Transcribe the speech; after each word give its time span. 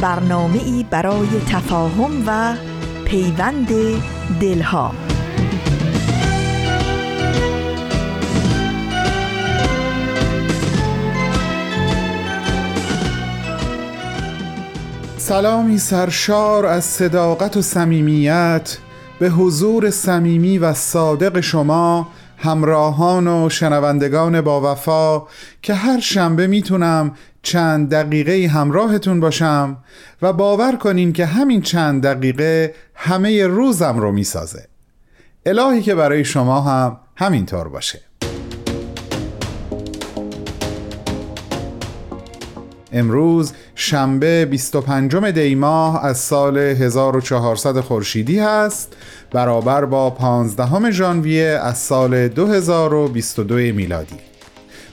برنامه 0.00 0.58
ای 0.64 0.86
برای 0.90 1.28
تفاهم 1.50 2.24
و 2.26 2.54
پیوند 3.04 3.68
دلها. 4.40 4.92
سلامی 15.18 15.78
سرشار 15.78 16.66
از 16.66 16.84
صداقت 16.84 17.56
و 17.56 17.62
صمیمیت 17.62 18.78
به 19.18 19.28
حضور 19.28 19.90
صمیمی 19.90 20.58
و 20.58 20.72
صادق 20.72 21.40
شما 21.40 22.08
همراهان 22.38 23.26
و 23.26 23.48
شنوندگان 23.48 24.40
با 24.40 24.72
وفا 24.72 25.22
که 25.62 25.74
هر 25.74 26.00
شنبه 26.00 26.46
می‌تونم 26.46 27.12
چند 27.46 27.90
دقیقه 27.90 28.48
همراهتون 28.48 29.20
باشم 29.20 29.76
و 30.22 30.32
باور 30.32 30.76
کنین 30.76 31.12
که 31.12 31.26
همین 31.26 31.62
چند 31.62 32.02
دقیقه 32.02 32.74
همه 32.94 33.46
روزم 33.46 33.98
رو 33.98 34.12
می‌سازه. 34.12 34.68
الهی 35.46 35.82
که 35.82 35.94
برای 35.94 36.24
شما 36.24 36.60
هم 36.60 36.96
همینطور 37.16 37.68
باشه. 37.68 38.00
امروز 42.92 43.52
شنبه 43.74 44.46
25 44.46 45.16
دی 45.16 45.54
ماه 45.54 46.04
از 46.04 46.18
سال 46.18 46.58
1400 46.58 47.80
خورشیدی 47.80 48.38
هست 48.38 48.96
برابر 49.32 49.84
با 49.84 50.10
15 50.10 50.90
ژانویه 50.90 51.60
از 51.62 51.78
سال 51.78 52.28
2022 52.28 53.54
میلادی. 53.54 54.16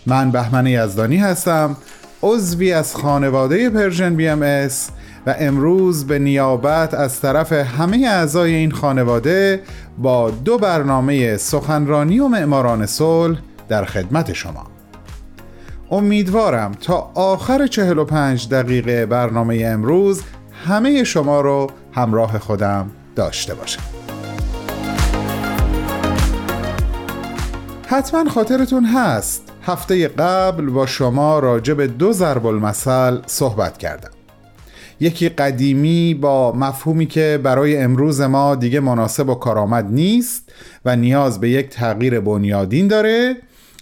من 0.05 0.31
بهمن 0.31 0.67
یزدانی 0.67 1.17
هستم 1.17 1.77
عضوی 2.23 2.73
از 2.73 2.95
خانواده 2.95 3.69
Persian 3.69 4.15
BMS 4.15 4.89
و 5.27 5.35
امروز 5.39 6.07
به 6.07 6.19
نیابت 6.19 6.93
از 6.93 7.21
طرف 7.21 7.51
همه 7.51 8.07
اعضای 8.07 8.53
این 8.53 8.71
خانواده 8.71 9.61
با 9.97 10.29
دو 10.31 10.57
برنامه 10.57 11.37
سخنرانی 11.37 12.19
و 12.19 12.27
معماران 12.27 12.85
صلح 12.85 13.39
در 13.69 13.85
خدمت 13.85 14.33
شما. 14.33 14.63
امیدوارم 15.91 16.71
تا 16.71 17.11
آخر 17.15 17.67
45 17.67 18.49
دقیقه 18.49 19.05
برنامه 19.05 19.61
امروز 19.65 20.21
همه 20.65 21.03
شما 21.03 21.41
رو 21.41 21.67
همراه 21.91 22.39
خودم 22.39 22.91
داشته 23.15 23.55
باشم 23.55 23.83
حتما 27.87 28.29
خاطرتون 28.29 28.85
هست 28.85 29.52
هفته 29.65 30.07
قبل 30.07 30.65
با 30.65 30.85
شما 30.85 31.39
راجع 31.39 31.73
به 31.73 31.87
دو 31.87 32.13
ضرب 32.13 32.45
المثل 32.45 33.17
صحبت 33.25 33.77
کردم. 33.77 34.09
یکی 34.99 35.29
قدیمی 35.29 36.13
با 36.13 36.51
مفهومی 36.51 37.05
که 37.05 37.39
برای 37.43 37.77
امروز 37.77 38.21
ما 38.21 38.55
دیگه 38.55 38.79
مناسب 38.79 39.29
و 39.29 39.35
کارآمد 39.35 39.91
نیست 39.91 40.51
و 40.85 40.95
نیاز 40.95 41.39
به 41.39 41.49
یک 41.49 41.69
تغییر 41.69 42.19
بنیادین 42.19 42.87
داره 42.87 43.35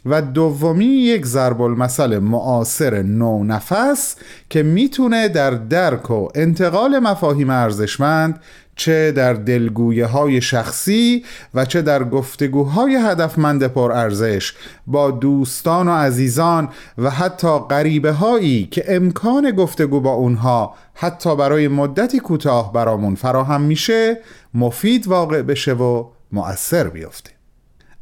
و 0.06 0.22
دومی 0.22 0.86
یک 0.86 1.26
ضرب 1.26 1.62
المثل 1.62 2.20
معاصر 2.20 3.02
نو 3.02 3.44
نفس 3.44 4.16
که 4.50 4.64
می‌تونه 4.64 5.28
در 5.28 5.52
درک 5.52 6.12
و 6.12 6.28
انتقال 6.36 7.00
مفاهیم 7.00 7.50
ارزشمند 7.50 8.40
چه 8.82 9.12
در 9.12 9.34
دلگویه 9.34 10.06
های 10.06 10.42
شخصی 10.42 11.26
و 11.54 11.66
چه 11.66 11.82
در 11.82 12.04
گفتگوهای 12.04 12.96
هدفمند 12.96 13.68
پرارزش. 13.68 14.54
با 14.88 15.12
دوستان 15.12 15.88
و 15.88 15.92
عزیزان 15.92 16.70
و 16.98 17.10
حتی 17.10 17.60
غریبه 17.60 18.12
هایی 18.12 18.68
که 18.72 18.84
امکان 18.88 19.52
گفتگو 19.52 20.00
با 20.00 20.12
اونها 20.12 20.76
حتی 20.94 21.36
برای 21.36 21.68
مدتی 21.68 22.20
کوتاه 22.20 22.74
برامون 22.74 23.16
فراهم 23.16 23.62
میشه 23.62 24.18
مفید 24.54 25.08
واقع 25.08 25.42
بشه 25.42 25.74
و 25.74 26.06
مؤثر 26.32 26.88
بیفته. 26.88 27.32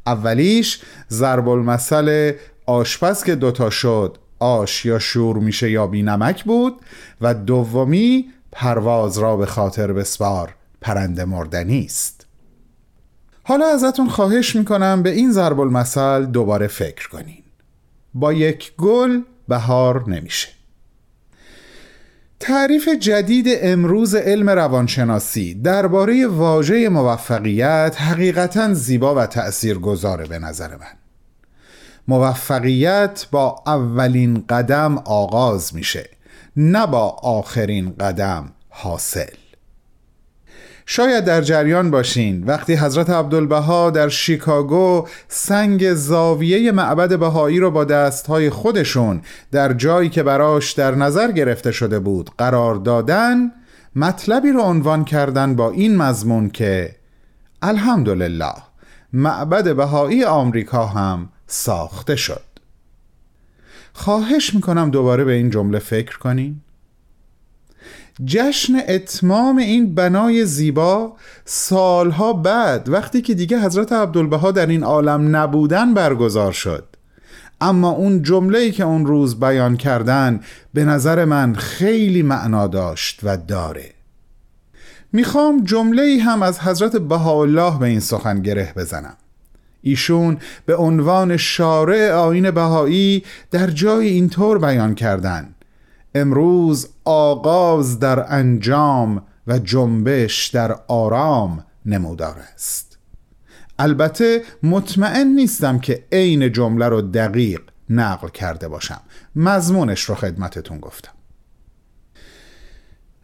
اولیش 0.06 0.80
ضرب 1.10 1.48
المثل 1.48 2.32
آشپز 2.66 3.24
که 3.24 3.34
دوتا 3.34 3.70
شد 3.70 4.18
آش 4.38 4.84
یا 4.84 4.98
شور 4.98 5.36
میشه 5.36 5.70
یا 5.70 5.86
بی 5.86 6.02
نمک 6.02 6.44
بود. 6.44 6.80
و 7.20 7.34
دومی 7.34 8.24
پرواز 8.52 9.18
را 9.18 9.36
به 9.36 9.46
خاطر 9.46 9.92
بسپار. 9.92 10.54
پرنده 10.80 11.24
مردنی 11.24 11.84
است 11.84 12.26
حالا 13.42 13.66
ازتون 13.66 14.08
خواهش 14.08 14.56
می‌کنم 14.56 15.02
به 15.02 15.10
این 15.10 15.32
ضرب 15.32 15.60
المثل 15.60 16.24
دوباره 16.24 16.66
فکر 16.66 17.08
کنین. 17.08 17.42
با 18.14 18.32
یک 18.32 18.72
گل 18.76 19.20
بهار 19.48 20.10
نمیشه. 20.10 20.48
تعریف 22.40 22.88
جدید 22.88 23.46
امروز 23.48 24.14
علم 24.14 24.50
روانشناسی 24.50 25.54
درباره 25.54 26.26
واژه 26.26 26.88
موفقیت 26.88 27.96
حقیقتا 27.98 28.74
زیبا 28.74 29.14
و 29.14 29.26
تأثیر 29.26 29.78
گذاره 29.78 30.26
به 30.26 30.38
نظر 30.38 30.76
من. 30.76 30.96
موفقیت 32.08 33.26
با 33.30 33.62
اولین 33.66 34.44
قدم 34.48 34.98
آغاز 34.98 35.74
میشه 35.74 36.10
نه 36.56 36.86
با 36.86 37.08
آخرین 37.08 37.94
قدم 38.00 38.52
حاصل. 38.68 39.39
شاید 40.92 41.24
در 41.24 41.42
جریان 41.42 41.90
باشین. 41.90 42.44
وقتی 42.44 42.74
حضرت 42.74 43.10
عبدالبها 43.10 43.90
در 43.90 44.08
شیکاگو 44.08 45.06
سنگ 45.28 45.94
زاویه 45.94 46.72
معبد 46.72 47.18
بهایی 47.18 47.58
را 47.58 47.70
با 47.70 47.84
دستهای 47.84 48.50
خودشون 48.50 49.22
در 49.52 49.72
جایی 49.72 50.08
که 50.08 50.22
براش 50.22 50.72
در 50.72 50.94
نظر 50.94 51.32
گرفته 51.32 51.72
شده 51.72 51.98
بود 51.98 52.30
قرار 52.38 52.74
دادن 52.74 53.52
مطلبی 53.96 54.50
رو 54.52 54.60
عنوان 54.60 55.04
کردن 55.04 55.56
با 55.56 55.70
این 55.70 55.96
مضمون 55.96 56.48
که 56.48 56.96
الحمدلله 57.62 58.54
معبد 59.12 59.76
بهایی 59.76 60.24
آمریکا 60.24 60.86
هم 60.86 61.28
ساخته 61.46 62.16
شد. 62.16 62.44
خواهش 63.92 64.54
می‌کنم 64.54 64.90
دوباره 64.90 65.24
به 65.24 65.32
این 65.32 65.50
جمله 65.50 65.78
فکر 65.78 66.18
کنین. 66.18 66.60
جشن 68.24 68.72
اتمام 68.88 69.56
این 69.56 69.94
بنای 69.94 70.44
زیبا 70.44 71.12
سالها 71.44 72.32
بعد 72.32 72.88
وقتی 72.88 73.22
که 73.22 73.34
دیگه 73.34 73.60
حضرت 73.60 73.92
عبدالبها 73.92 74.52
در 74.52 74.66
این 74.66 74.82
عالم 74.82 75.36
نبودن 75.36 75.94
برگزار 75.94 76.52
شد. 76.52 76.84
اما 77.60 77.90
اون 77.90 78.22
جمله‌ای 78.22 78.72
که 78.72 78.84
اون 78.84 79.06
روز 79.06 79.40
بیان 79.40 79.76
کردن 79.76 80.40
به 80.74 80.84
نظر 80.84 81.24
من 81.24 81.54
خیلی 81.54 82.22
معنا 82.22 82.66
داشت 82.66 83.20
و 83.22 83.36
داره. 83.36 83.90
می‌خوام 85.12 85.64
جمله 85.64 86.18
هم 86.22 86.42
از 86.42 86.60
حضرت 86.60 86.96
بهاءالله 86.96 87.78
به 87.78 87.86
این 87.86 88.00
سخن 88.00 88.42
گره 88.42 88.72
بزنم. 88.76 89.16
ایشون 89.82 90.38
به 90.66 90.76
عنوان 90.76 91.36
شارع 91.36 92.12
آین 92.12 92.50
بهایی 92.50 93.24
در 93.50 93.66
جای 93.66 94.08
اینطور 94.08 94.58
بیان 94.58 94.94
کردند 94.94 95.54
امروز 96.14 96.88
آغاز 97.04 97.98
در 97.98 98.34
انجام 98.34 99.22
و 99.46 99.58
جنبش 99.58 100.48
در 100.48 100.72
آرام 100.88 101.64
نمودار 101.86 102.36
است. 102.54 102.98
البته 103.78 104.42
مطمئن 104.62 105.26
نیستم 105.26 105.78
که 105.78 106.04
عین 106.12 106.52
جمله 106.52 106.88
رو 106.88 107.02
دقیق 107.02 107.60
نقل 107.90 108.28
کرده 108.28 108.68
باشم. 108.68 109.00
مضمونش 109.36 110.00
رو 110.00 110.14
خدمتتون 110.14 110.78
گفتم. 110.78 111.12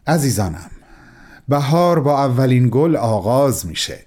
عزیزانم 0.07 0.71
بهار 1.47 1.99
با 1.99 2.23
اولین 2.25 2.69
گل 2.71 2.95
آغاز 2.95 3.65
میشه. 3.65 3.99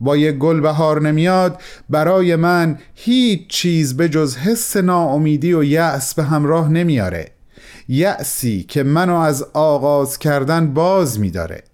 با 0.00 0.16
یک 0.16 0.34
گل 0.34 0.60
بهار 0.60 1.02
نمیاد 1.02 1.62
برای 1.90 2.36
من 2.36 2.78
هیچ 2.94 3.48
چیز 3.48 3.96
به 3.96 4.08
جز 4.08 4.36
حس 4.36 4.76
ناامیدی 4.76 5.54
و 5.54 5.64
یأس 5.64 6.14
به 6.14 6.22
همراه 6.22 6.68
نمیاره. 6.68 7.33
یأسی 7.88 8.62
که 8.62 8.82
منو 8.82 9.16
از 9.16 9.42
آغاز 9.52 10.18
کردن 10.18 10.74
باز 10.74 11.20
میداره. 11.20 11.64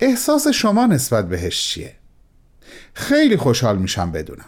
احساس 0.00 0.48
شما 0.48 0.86
نسبت 0.86 1.28
بهش 1.28 1.64
چیه؟ 1.64 1.94
خیلی 2.94 3.36
خوشحال 3.36 3.78
میشم 3.78 4.12
بدونم. 4.12 4.44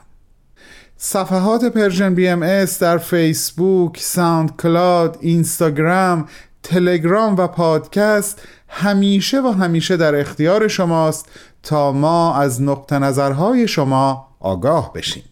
صفحات 0.97 1.65
Persian 1.65 2.15
BMS 2.15 2.79
در 2.79 2.99
فیسبوک، 2.99 3.99
SoundCloud، 4.01 5.19
اینستاگرام، 5.21 6.29
تلگرام 6.63 7.37
و 7.37 7.47
پادکست 7.47 8.43
همیشه 8.69 9.41
و 9.41 9.49
همیشه 9.49 9.97
در 9.97 10.15
اختیار 10.15 10.69
شماست 10.69 11.29
تا 11.63 11.93
ما 11.93 12.35
از 12.35 12.63
نقطه 12.63 12.99
نظرهای 12.99 13.69
شما 13.69 14.29
آگاه 14.41 14.93
بشیم. 14.93 15.25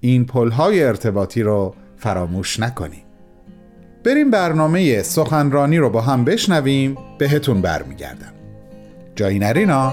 این 0.00 0.24
پلهای 0.24 0.84
ارتباطی 0.84 1.42
رو 1.42 1.74
فراموش 1.98 2.60
نکنیم 2.60 3.07
بریم 4.04 4.30
برنامه 4.30 5.02
سخنرانی 5.02 5.78
رو 5.78 5.90
با 5.90 6.00
هم 6.00 6.24
بشنویم 6.24 6.98
بهتون 7.18 7.60
برمیگردم. 7.60 8.32
جایی 9.16 9.38
نرینا 9.38 9.92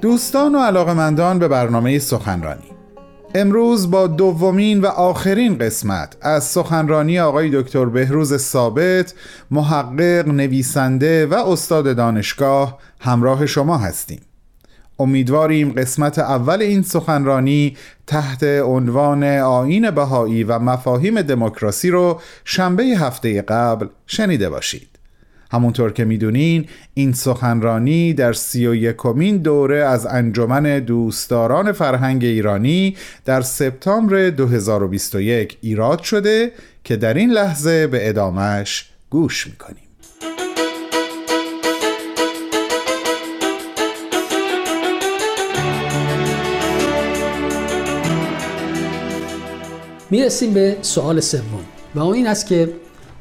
دوستان 0.00 0.54
و 0.54 0.58
علاقمندان 0.58 1.38
به 1.38 1.48
برنامه 1.48 1.98
سخنرانی. 1.98 2.70
امروز 3.34 3.90
با 3.90 4.06
دومین 4.06 4.80
و 4.80 4.86
آخرین 4.86 5.58
قسمت 5.58 6.16
از 6.20 6.44
سخنرانی 6.44 7.20
آقای 7.20 7.62
دکتر 7.62 7.84
بهروز 7.84 8.36
ثابت 8.36 9.14
محقق، 9.50 10.28
نویسنده 10.28 11.26
و 11.26 11.34
استاد 11.34 11.96
دانشگاه 11.96 12.78
همراه 13.00 13.46
شما 13.46 13.78
هستیم. 13.78 14.20
امیدواریم 14.98 15.72
قسمت 15.72 16.18
اول 16.18 16.62
این 16.62 16.82
سخنرانی 16.82 17.76
تحت 18.06 18.44
عنوان 18.44 19.24
آین 19.38 19.90
بهایی 19.90 20.44
و 20.44 20.58
مفاهیم 20.58 21.22
دموکراسی 21.22 21.90
رو 21.90 22.20
شنبه 22.44 22.84
هفته 22.84 23.42
قبل 23.42 23.86
شنیده 24.06 24.50
باشید. 24.50 24.88
همونطور 25.52 25.92
که 25.92 26.04
می‌دونین 26.04 26.66
این 26.94 27.12
سخنرانی 27.12 28.12
در 28.12 28.32
سی 28.32 28.66
و 28.66 28.74
یکمین 28.74 29.36
دوره 29.36 29.84
از 29.84 30.06
انجمن 30.06 30.78
دوستداران 30.78 31.72
فرهنگ 31.72 32.24
ایرانی 32.24 32.96
در 33.24 33.40
سپتامبر 33.40 34.30
2021 34.30 35.58
ایراد 35.60 36.02
شده 36.02 36.52
که 36.84 36.96
در 36.96 37.14
این 37.14 37.30
لحظه 37.30 37.86
به 37.86 38.08
ادامش 38.08 38.90
گوش 39.10 39.46
می‌کنیم. 39.46 39.83
می‌رسیم 50.14 50.54
به 50.54 50.76
سوال 50.82 51.20
سوم 51.20 51.64
و 51.94 52.00
اون 52.00 52.14
این 52.14 52.26
است 52.26 52.46
که 52.46 52.72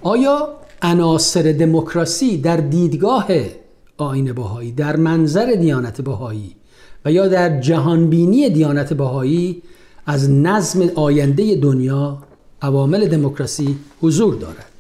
آیا 0.02 0.50
عناصر 0.82 1.42
دموکراسی 1.42 2.38
در 2.38 2.58
دیدگاه 2.58 3.28
آین 3.98 4.34
بهایی 4.34 4.72
در 4.72 4.96
منظر 4.96 5.46
دیانت 5.46 6.02
بهایی 6.02 6.56
و 7.06 7.12
یا 7.12 7.28
در 7.28 7.60
جهانبینی 7.60 8.50
دیانت 8.50 8.94
بهایی 8.94 9.62
از 10.06 10.30
نظم 10.30 10.90
آینده 10.96 11.56
دنیا 11.56 12.18
عوامل 12.62 13.08
دموکراسی 13.08 13.78
حضور 14.02 14.36
دارد؟ 14.36 14.72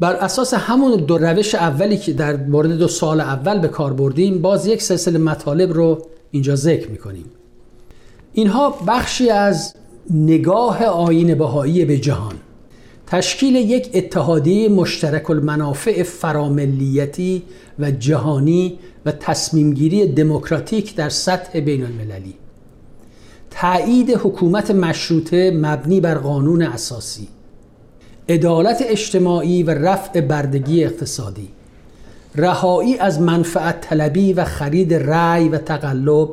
بر 0.00 0.12
اساس 0.12 0.54
همون 0.54 0.96
دو 0.96 1.18
روش 1.18 1.54
اولی 1.54 1.96
که 1.96 2.12
در 2.12 2.36
مورد 2.36 2.70
دو 2.70 2.88
سال 2.88 3.20
اول 3.20 3.58
به 3.58 3.68
کار 3.68 3.92
بردیم 3.92 4.42
باز 4.42 4.66
یک 4.66 4.82
سلسله 4.82 5.18
مطالب 5.18 5.72
رو 5.72 6.06
اینجا 6.30 6.56
ذکر 6.56 6.88
می‌کنیم. 6.88 7.24
اینها 8.32 8.70
بخشی 8.86 9.30
از 9.30 9.74
نگاه 10.10 10.84
آین 10.84 11.34
بهایی 11.34 11.84
به 11.84 11.96
جهان. 11.96 12.34
تشکیل 13.06 13.54
یک 13.54 13.90
اتحادیه 13.94 14.68
مشترک 14.68 15.30
المنافع 15.30 16.02
فراملیتی 16.02 17.42
و 17.78 17.90
جهانی 17.90 18.78
و 19.06 19.12
تصمیمگیری 19.12 20.06
دموکراتیک 20.06 20.94
در 20.94 21.08
سطح 21.08 21.60
بین 21.60 21.84
المللی 21.84 22.34
تایید 23.50 24.10
حکومت 24.10 24.70
مشروطه 24.70 25.50
مبنی 25.50 26.00
بر 26.00 26.14
قانون 26.14 26.62
اساسی. 26.62 27.28
عدالت 28.28 28.84
اجتماعی 28.86 29.62
و 29.62 29.70
رفع 29.70 30.20
بردگی 30.20 30.84
اقتصادی. 30.84 31.48
رهایی 32.34 32.98
از 32.98 33.20
منفعت 33.20 33.80
طلبی 33.80 34.32
و 34.32 34.44
خرید 34.44 34.94
رأی 34.94 35.48
و 35.48 35.58
تقلب. 35.58 36.28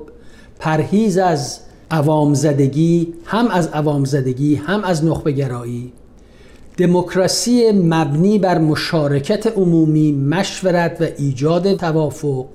پرهیز 0.59 1.17
از 1.17 1.59
عوام 1.91 2.33
زدگی 2.33 3.13
هم 3.25 3.47
از 3.47 3.67
عوام 3.67 4.05
زدگی 4.05 4.55
هم 4.55 4.83
از 4.83 5.05
نخبه 5.05 5.31
گرایی. 5.31 5.93
دموکراسی 6.77 7.71
مبنی 7.71 8.39
بر 8.39 8.57
مشارکت 8.57 9.47
عمومی 9.47 10.11
مشورت 10.11 10.97
و 11.01 11.07
ایجاد 11.17 11.75
توافق. 11.75 12.45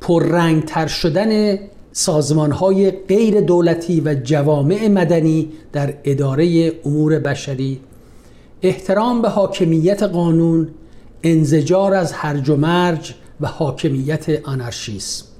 پررنگتر 0.00 0.86
شدن 0.86 1.58
سازمان 1.92 2.52
های 2.52 2.90
غیر 2.90 3.40
دولتی 3.40 4.00
و 4.00 4.14
جوامع 4.14 4.88
مدنی 4.88 5.48
در 5.72 5.94
اداره 6.04 6.72
امور 6.84 7.18
بشری. 7.18 7.80
احترام 8.62 9.22
به 9.22 9.28
حاکمیت 9.28 10.02
قانون 10.02 10.68
انزجار 11.22 11.94
از 11.94 12.12
هرج 12.12 12.48
و 12.48 12.56
مرج 12.56 13.14
و 13.40 13.46
حاکمیت 13.46 14.40
آنارشیسم. 14.44 15.31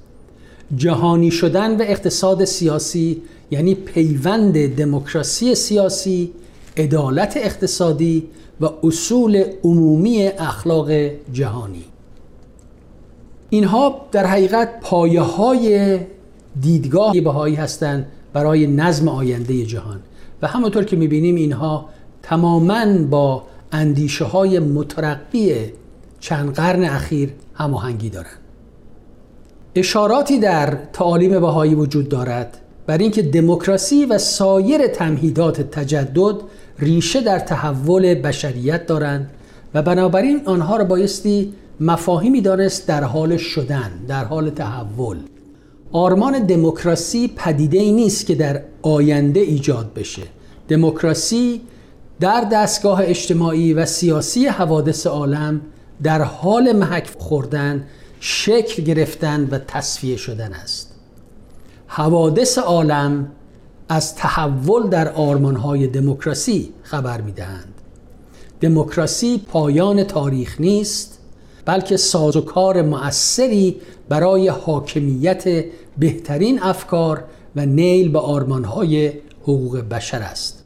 جهانی 0.75 1.31
شدن 1.31 1.77
و 1.77 1.81
اقتصاد 1.81 2.45
سیاسی 2.45 3.21
یعنی 3.51 3.75
پیوند 3.75 4.75
دموکراسی 4.75 5.55
سیاسی 5.55 6.31
عدالت 6.77 7.37
اقتصادی 7.37 8.27
و 8.61 8.69
اصول 8.83 9.43
عمومی 9.63 10.27
اخلاق 10.27 10.91
جهانی. 11.33 11.83
اینها 13.49 14.05
در 14.11 14.25
حقیقت 14.25 14.79
پایه 14.81 15.21
های 15.21 15.99
دیدگاه 16.61 17.21
بهایی 17.21 17.55
هستند 17.55 18.07
برای 18.33 18.67
نظم 18.67 19.07
آینده 19.07 19.65
جهان. 19.65 19.99
و 20.41 20.47
همونطور 20.47 20.83
که 20.83 20.95
می‌بینیم 20.95 21.35
اینها 21.35 21.89
تماما 22.23 22.85
با 23.09 23.43
اندیشه 23.71 24.25
های 24.25 24.59
مترقی 24.59 25.55
چند 26.19 26.53
قرن 26.53 26.83
اخیر 26.83 27.33
هماهنگی 27.53 28.09
دارند. 28.09 28.42
اشاراتی 29.75 30.39
در 30.39 30.77
تعالیم 30.93 31.39
بهایی 31.39 31.75
وجود 31.75 32.09
دارد. 32.09 32.57
بر 32.87 32.97
اینکه 32.97 33.21
دموکراسی 33.21 34.05
و 34.05 34.17
سایر 34.17 34.87
تمهیدات 34.87 35.61
تجدد 35.61 36.35
ریشه 36.79 37.21
در 37.21 37.39
تحول 37.39 38.13
بشریت 38.13 38.85
دارند 38.85 39.29
و 39.73 39.81
بنابراین 39.81 40.41
آنها 40.45 40.77
را 40.77 40.83
بایستی 40.83 41.53
مفاهیمی 41.79 42.41
دانست 42.41 42.87
در 42.87 43.03
حال 43.03 43.37
شدن 43.37 43.91
در 44.07 44.25
حال 44.25 44.49
تحول. 44.49 45.17
آرمان 45.91 46.39
دموکراسی 46.39 47.31
پدیده 47.35 47.79
ای 47.79 47.91
نیست 47.91 48.25
که 48.25 48.35
در 48.35 48.61
آینده 48.81 49.39
ایجاد 49.39 49.93
بشه. 49.93 50.23
دموکراسی 50.67 51.61
در 52.19 52.47
دستگاه 52.51 53.01
اجتماعی 53.03 53.73
و 53.73 53.85
سیاسی 53.85 54.45
حوادث 54.45 55.07
عالم 55.07 55.61
در 56.03 56.21
حال 56.21 56.71
محک 56.71 57.09
خوردن 57.19 57.87
شکل 58.25 58.83
گرفتن 58.83 59.47
و 59.51 59.59
تصفیه 59.59 60.17
شدن 60.17 60.53
است. 60.53 60.95
حوادث 61.87 62.57
عالم 62.57 63.31
از 63.89 64.15
تحول 64.15 64.89
در 64.89 65.09
آرمانهای 65.09 65.87
دموکراسی 65.87 66.73
خبر 66.83 67.21
می‌دهند. 67.21 67.73
دموکراسی 68.61 69.41
پایان 69.47 70.03
تاریخ 70.03 70.61
نیست 70.61 71.19
بلکه 71.65 71.97
سازوکار 71.97 72.81
مؤثری 72.81 73.75
برای 74.09 74.47
حاکمیت 74.47 75.65
بهترین 75.97 76.63
افکار 76.63 77.23
و 77.55 77.65
نیل 77.65 78.11
به 78.11 78.19
آرمانهای 78.19 79.11
حقوق 79.41 79.77
بشر 79.77 80.19
است. 80.19 80.63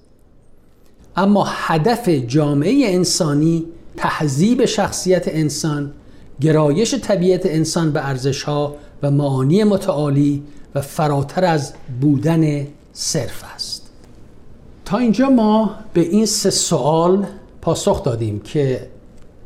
اما 1.16 1.46
هدف 1.48 2.10
جامعه 2.10 2.84
انسانی 2.88 3.66
تهذیب 3.98 4.66
شخصیت 4.66 5.28
انسان 5.28 5.94
گرایش 6.42 6.96
طبیعت 6.96 7.46
انسان 7.46 7.92
به 7.92 8.08
ارزشها 8.08 8.76
و 9.04 9.12
معانی 9.12 9.64
متعالی 9.64 10.44
و 10.76 10.82
فراتر 10.82 11.46
از 11.46 11.74
بودن 12.02 12.68
صرف 12.94 13.44
است. 13.56 13.90
تا 14.86 14.98
اینجا 14.98 15.30
ما 15.30 15.76
به 15.94 16.02
این 16.02 16.26
سه 16.26 16.50
سوال 16.50 17.26
پاسخ 17.62 18.04
دادیم 18.04 18.40
که 18.40 18.88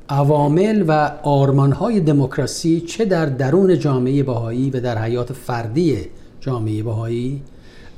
عوامل 0.09 0.85
و 0.87 1.11
آرمانهای 1.23 1.99
دموکراسی 1.99 2.81
چه 2.81 3.05
در 3.05 3.25
درون 3.25 3.79
جامعه 3.79 4.23
بهایی 4.23 4.69
و 4.69 4.79
در 4.79 4.97
حیات 4.97 5.33
فردی 5.33 5.97
جامعه 6.39 6.83
بهایی 6.83 7.41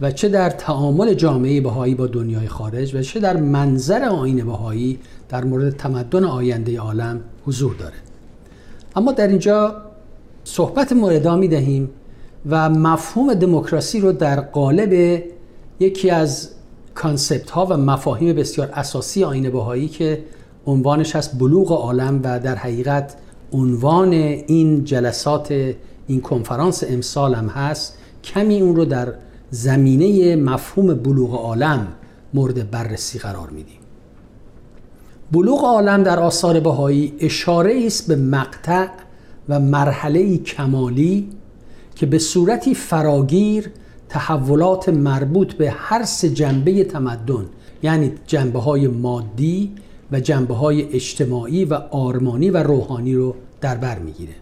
و 0.02 0.12
چه 0.12 0.30
در 0.30 0.50
تعامل 0.50 1.14
جامعه 1.14 1.62
بهایی 1.62 1.96
با 1.96 2.08
دنیای 2.08 2.48
خارج 2.48 2.96
و 2.96 3.02
چه 3.02 3.20
در 3.20 3.38
منظر 3.38 4.04
آین 4.04 4.46
بهایی 4.46 5.00
در 5.30 5.44
مورد 5.44 5.78
تمدن 5.78 6.24
آینده 6.24 6.80
عالم 6.80 7.22
حضور 7.46 7.76
داره. 7.76 8.03
اما 8.96 9.12
در 9.12 9.28
اینجا 9.28 9.76
صحبت 10.44 10.94
مورد 10.94 11.28
می 11.28 11.48
دهیم 11.48 11.90
و 12.50 12.70
مفهوم 12.70 13.34
دموکراسی 13.34 14.00
رو 14.00 14.12
در 14.12 14.40
قالب 14.40 15.24
یکی 15.80 16.10
از 16.10 16.50
کانسپت 16.96 17.50
ها 17.50 17.66
و 17.66 17.78
مفاهیم 17.78 18.36
بسیار 18.36 18.70
اساسی 18.74 19.24
آین 19.24 19.50
بهایی 19.50 19.88
که 19.88 20.24
عنوانش 20.66 21.16
هست 21.16 21.40
بلوغ 21.40 21.72
عالم 21.72 22.20
و 22.24 22.40
در 22.40 22.56
حقیقت 22.56 23.16
عنوان 23.54 24.14
این 24.14 24.84
جلسات 24.84 25.74
این 26.08 26.22
کنفرانس 26.22 26.84
امسال 26.88 27.34
هم 27.34 27.48
هست 27.48 27.98
کمی 28.24 28.62
اون 28.62 28.76
رو 28.76 28.86
در 28.86 29.14
زمینه 29.50 30.36
مفهوم 30.36 30.94
بلوغ 30.94 31.36
عالم 31.36 31.88
مورد 32.34 32.72
بررسی 32.72 33.20
قرار 33.20 33.50
میدیم. 33.50 33.83
بلوغ 35.34 35.66
عالم 35.66 36.04
در 36.04 36.20
آثار 36.20 36.60
بهایی 36.60 37.14
اشاره 37.20 37.84
است 37.86 38.08
به 38.08 38.16
مقطع 38.16 38.88
و 39.50 39.60
مرحله 39.60 40.38
کمالی 40.38 41.30
که 41.96 42.06
به 42.06 42.20
صورتی 42.20 42.76
فراگیر 42.76 43.70
تحولات 44.10 44.90
مربوط 44.90 45.54
به 45.54 45.72
هر 45.72 46.04
سه 46.04 46.30
جنبه 46.30 46.84
تمدن 46.84 47.46
یعنی 47.84 48.12
جنبه 48.28 48.60
های 48.60 48.88
مادی 48.88 49.72
و 50.12 50.20
جنبه 50.20 50.54
های 50.54 50.94
اجتماعی 50.94 51.66
و 51.66 51.74
آرمانی 51.92 52.50
و 52.50 52.58
روحانی 52.58 53.16
رو 53.16 53.36
در 53.62 53.76
بر 53.76 54.00
می‌گیره. 54.00 54.34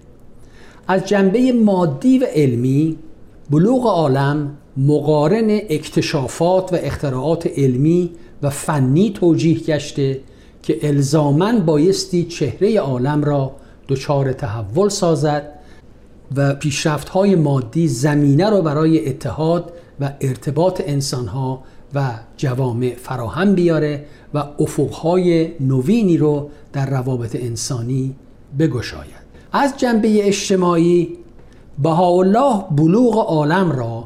از 0.88 1.06
جنبه 1.06 1.52
مادی 1.52 2.20
و 2.20 2.26
علمی 2.34 2.98
بلوغ 3.50 3.86
عالم 3.86 4.58
مقارن 4.78 5.50
اکتشافات 5.50 6.74
و 6.74 6.78
اختراعات 6.80 7.48
علمی 7.58 8.10
و 8.44 8.50
فنی 8.50 9.10
توجیه 9.10 9.60
گشته 9.60 10.20
که 10.64 10.88
الزامن 10.88 11.60
بایستی 11.60 12.24
چهره 12.24 12.80
عالم 12.80 13.24
را 13.24 13.52
دچار 13.88 14.34
تحول 14.34 14.90
سازد 14.90 15.52
و 16.36 16.54
پیشرفت 16.54 17.10
های 17.10 17.36
مادی 17.36 17.88
زمینه 17.88 18.50
را 18.50 18.62
برای 18.62 19.10
اتحاد 19.10 19.74
و 20.00 20.12
ارتباط 20.22 20.82
انسان 20.86 21.28
ها 21.28 21.64
و 21.96 22.12
جوامع 22.38 22.96
فراهم 22.96 23.56
بیاره 23.56 24.06
و 24.34 24.44
افقهای 24.60 25.52
نوینی 25.60 26.18
رو 26.18 26.50
در 26.74 26.90
روابط 26.90 27.36
انسانی 27.36 28.16
بگشاید. 28.60 29.22
از 29.52 29.78
جنبه 29.78 30.28
اجتماعی 30.28 31.18
بهاءالله 31.84 32.64
بلوغ 32.72 33.18
عالم 33.18 33.72
را 33.72 34.04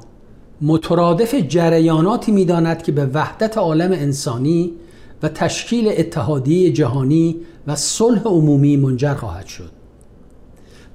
مترادف 0.61 1.35
جریاناتی 1.35 2.31
می‌داند 2.31 2.83
که 2.83 2.91
به 2.91 3.05
وحدت 3.05 3.57
عالم 3.57 3.91
انسانی 3.91 4.73
و 5.23 5.29
تشکیل 5.29 5.87
اتحادیه 5.97 6.71
جهانی 6.71 7.35
و 7.67 7.75
صلح 7.75 8.21
عمومی 8.23 8.77
منجر 8.77 9.13
خواهد 9.13 9.45
شد. 9.45 9.71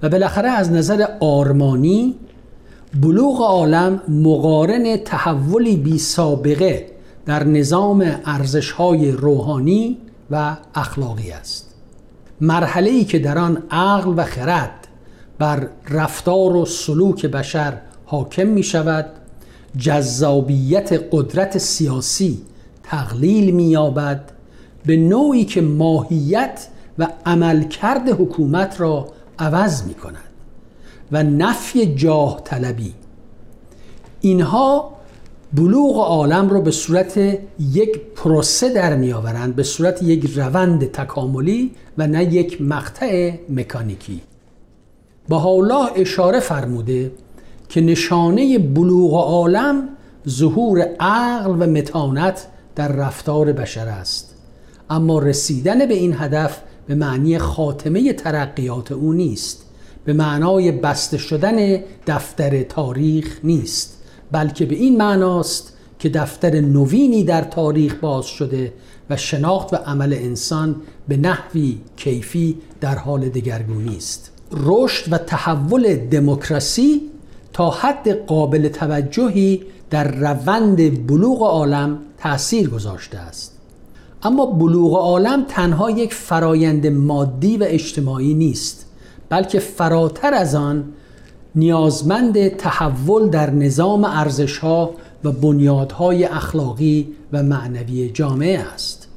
و 0.02 0.08
بالاخره 0.08 0.48
از 0.48 0.72
نظر 0.72 1.06
آرمانی 1.20 2.14
بلوغ 3.02 3.40
عالم 3.40 4.00
مقارن 4.08 4.96
تحولی 4.96 5.76
بی 5.76 5.98
سابقه 5.98 6.86
در 7.26 7.44
نظام 7.44 8.16
ارزش‌های 8.24 9.10
روحانی 9.10 9.98
و 10.30 10.56
اخلاقی 10.74 11.30
است. 11.30 11.74
مرحله 12.40 12.90
ای 12.90 13.04
که 13.04 13.18
در 13.18 13.38
آن 13.38 13.62
عقل 13.70 14.14
و 14.16 14.24
خرد 14.24 14.88
بر 15.38 15.68
رفتار 15.88 16.56
و 16.56 16.66
سلوک 16.66 17.26
بشر 17.26 17.80
حاکم 18.04 18.46
می 18.46 18.62
شود 18.62 19.06
جذابیت 19.78 21.04
قدرت 21.12 21.58
سیاسی 21.58 22.42
تقلیل 22.90 23.50
می 23.50 23.64
یابد 23.64 24.30
به 24.87 24.97
نوعی 24.97 25.44
که 25.44 25.61
ماهیت 25.61 26.68
و 26.99 27.09
عملکرد 27.26 28.09
حکومت 28.09 28.80
را 28.80 29.09
عوض 29.38 29.82
می 29.82 29.94
کند 29.94 30.30
و 31.12 31.23
نفی 31.23 31.94
جاه 31.94 32.40
طلبی. 32.44 32.94
اینها 34.20 34.92
بلوغ 35.52 35.97
عالم 35.97 36.49
رو 36.49 36.62
به 36.62 36.70
صورت 36.70 37.18
یک 37.73 38.00
پروسه 38.16 38.73
در 38.73 38.97
می 38.97 39.12
آورند 39.12 39.56
به 39.56 39.62
صورت 39.62 40.02
یک 40.02 40.30
روند 40.37 40.92
تکاملی 40.92 41.70
و 41.99 42.06
نه 42.06 42.35
یک 42.35 42.62
مقطع 42.62 43.32
مکانیکی. 43.49 44.20
الله 45.30 45.90
اشاره 45.97 46.40
فرموده 46.40 47.12
که 47.68 47.80
نشانه 47.80 48.59
بلوغ 48.59 49.14
عالم 49.14 49.88
ظهور 50.28 50.80
عقل 51.00 51.50
و 51.50 51.66
متانت 51.66 52.47
در 52.76 52.88
رفتار 52.88 53.52
بشر 53.52 53.88
است. 53.88 54.34
اما 54.90 55.18
رسیدن 55.18 55.86
به 55.86 55.94
این 55.94 56.14
هدف 56.18 56.60
به 56.86 56.94
معنی 56.94 57.38
خاتمه 57.38 58.12
ترقیات 58.12 58.92
او 58.92 59.12
نیست. 59.12 59.64
به 60.04 60.12
معنای 60.12 60.72
بسته 60.72 61.18
شدن 61.18 61.80
دفتر 62.06 62.62
تاریخ 62.62 63.40
نیست 63.44 64.02
بلکه 64.32 64.66
به 64.66 64.74
این 64.74 64.96
معناست 64.96 65.72
که 65.98 66.08
دفتر 66.08 66.60
نوینی 66.60 67.24
در 67.24 67.42
تاریخ 67.42 67.94
باز 67.94 68.26
شده 68.26 68.72
و 69.10 69.16
شناخت 69.16 69.72
و 69.72 69.76
عمل 69.76 70.12
انسان 70.12 70.76
به 71.08 71.16
نحوی 71.16 71.78
کیفی 71.96 72.56
در 72.80 72.94
حال 72.94 73.28
دگرگونی 73.28 73.96
است. 73.96 74.30
رشد 74.52 75.12
و 75.12 75.18
تحول 75.18 75.96
دموکراسی 75.96 77.00
تا 77.52 77.70
حد 77.70 78.26
قابل 78.26 78.68
توجهی 78.68 79.62
در 79.90 80.16
روند 80.16 81.06
بلوغ 81.06 81.42
عالم 81.42 81.98
تأثیر 82.20 82.70
گذاشته 82.70 83.18
است. 83.18 83.56
اما 84.22 84.46
بلوغ 84.46 84.94
عالم 84.94 85.44
تنها 85.48 85.90
یک 85.90 86.14
فرایند 86.14 86.86
مادی 86.86 87.56
و 87.56 87.64
اجتماعی 87.68 88.34
نیست 88.34 88.86
بلکه 89.28 89.58
فراتر 89.58 90.34
از 90.34 90.54
آن 90.54 90.84
نیازمند 91.54 92.48
تحول 92.48 93.28
در 93.28 93.50
نظام 93.50 94.04
ارزشها 94.04 94.90
و 95.24 95.32
بنیادهای 95.32 96.24
اخلاقی 96.24 97.08
و 97.32 97.42
معنوی 97.42 98.10
جامعه 98.10 98.58
است. 98.58 99.08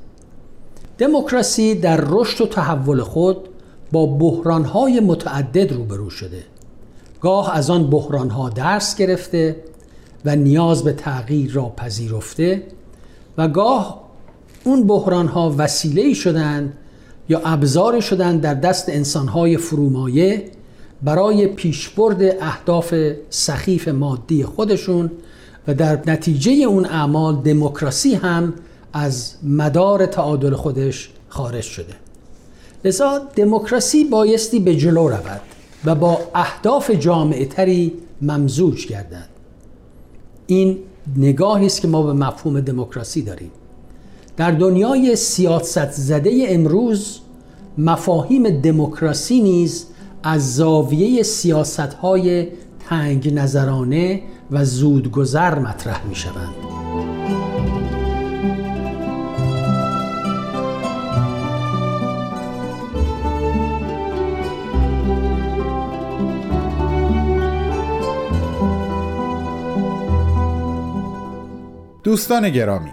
دموکراسی 0.98 1.76
در 1.76 2.04
رشد 2.08 2.42
و 2.42 2.48
تحول 2.48 3.02
خود 3.02 3.38
با 3.92 4.06
بحرانهای 4.06 5.00
متعدد 5.00 5.74
روبرو 5.74 6.10
شده. 6.10 6.44
گاه 7.22 7.56
از 7.56 7.70
آن 7.70 7.90
بحرانها 7.90 8.50
درس 8.50 8.96
گرفته 8.96 9.56
و 10.26 10.36
نیاز 10.36 10.84
به 10.84 10.94
تغییر 10.94 11.52
را 11.54 11.70
پذیرفته 11.70 12.64
و 13.38 13.48
گاه 13.48 14.04
اون 14.64 14.88
بحرانها 14.88 15.56
وسیله 15.58 16.14
شدند 16.14 16.74
یا 17.30 17.42
ابزار 17.46 18.00
شدند 18.00 18.42
در 18.42 18.54
دست 18.54 18.90
انسانهای 18.90 19.58
فرومایه 19.58 20.52
برای 21.04 21.48
پیشبرد 21.48 22.22
اهداف 22.42 22.96
سخیف 23.30 23.88
مادی 23.88 24.44
خودشون 24.44 25.12
و 25.68 25.74
در 25.74 26.00
نتیجه 26.08 26.52
اون 26.52 26.86
اعمال 26.86 27.36
دموکراسی 27.36 28.16
هم 28.16 28.54
از 28.94 29.34
مدار 29.44 30.06
تعادل 30.06 30.54
خودش 30.54 31.10
خارج 31.30 31.64
شده. 31.64 31.94
لذا 32.86 33.22
دموکراسی 33.36 34.04
بایستی 34.04 34.60
به 34.60 34.76
جلو 34.76 35.08
رود 35.08 35.42
و 35.86 35.96
با 35.96 36.18
اهداف 36.36 36.92
جامعه 36.92 37.46
تری 37.46 37.94
ممزوج 38.22 38.88
گردد. 38.88 39.30
این 40.48 40.78
نگاهی 41.18 41.66
است 41.66 41.82
که 41.82 41.88
ما 41.88 42.04
به 42.04 42.14
مفهوم 42.14 42.60
دموکراسی 42.60 43.22
داریم 43.22 43.52
در 44.38 44.52
دنیای 44.52 45.16
سیاست 45.16 45.92
زده 45.92 46.46
امروز 46.48 47.20
مفاهیم 47.78 48.50
دموکراسی 48.50 49.42
نیز 49.42 49.86
از 50.24 50.56
زاویه 50.56 51.24
سیاست 51.24 51.80
های 51.80 52.48
تنگ 52.90 53.34
نظرانه 53.34 54.22
و 54.52 54.66
زودگذر 54.66 55.60
مطرح 55.60 56.08
می 56.08 56.16
شوند. 56.16 56.83
دوستان 72.04 72.50
گرامی 72.50 72.92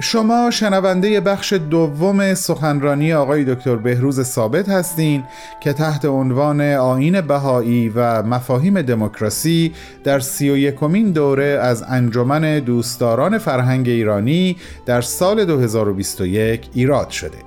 شما 0.00 0.50
شنونده 0.50 1.20
بخش 1.20 1.52
دوم 1.52 2.34
سخنرانی 2.34 3.12
آقای 3.12 3.44
دکتر 3.44 3.76
بهروز 3.76 4.22
ثابت 4.22 4.68
هستین 4.68 5.24
که 5.60 5.72
تحت 5.72 6.04
عنوان 6.04 6.60
آین 6.60 7.20
بهایی 7.20 7.88
و 7.88 8.22
مفاهیم 8.22 8.82
دموکراسی 8.82 9.72
در 10.04 10.20
سی 10.20 10.50
و 10.50 10.56
یکمین 10.56 11.12
دوره 11.12 11.44
از 11.44 11.84
انجمن 11.88 12.58
دوستداران 12.58 13.38
فرهنگ 13.38 13.88
ایرانی 13.88 14.56
در 14.86 15.00
سال 15.00 15.44
2021 15.44 16.68
ایراد 16.74 17.10
شده. 17.10 17.38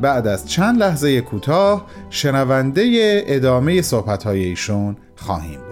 بعد 0.00 0.26
از 0.26 0.48
چند 0.48 0.78
لحظه 0.78 1.20
کوتاه 1.20 1.86
شنونده 2.10 3.22
ادامه 3.26 3.82
صحبت‌های 3.82 4.44
ایشون 4.44 4.96
خواهیم. 5.16 5.67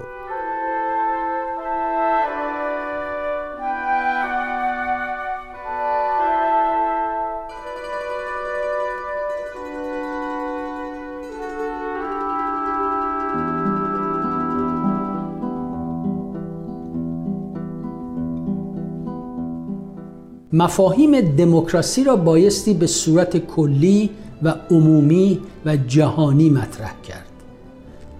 مفاهیم 20.56 21.20
دموکراسی 21.20 22.04
را 22.04 22.16
بایستی 22.16 22.75
به 22.75 22.86
صورت 22.86 23.36
کلی 23.36 24.10
و 24.42 24.54
عمومی 24.70 25.40
و 25.66 25.76
جهانی 25.76 26.50
مطرح 26.50 26.94
کرد. 27.02 27.26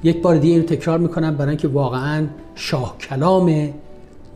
یک 0.05 0.23
بار 0.23 0.37
دیگه 0.37 0.55
اینو 0.55 0.67
تکرار 0.67 0.99
می‌کنم 0.99 1.37
برای 1.37 1.49
اینکه 1.49 1.69
واقعا 1.69 2.27
شاه 2.55 2.97
کلام 2.99 3.71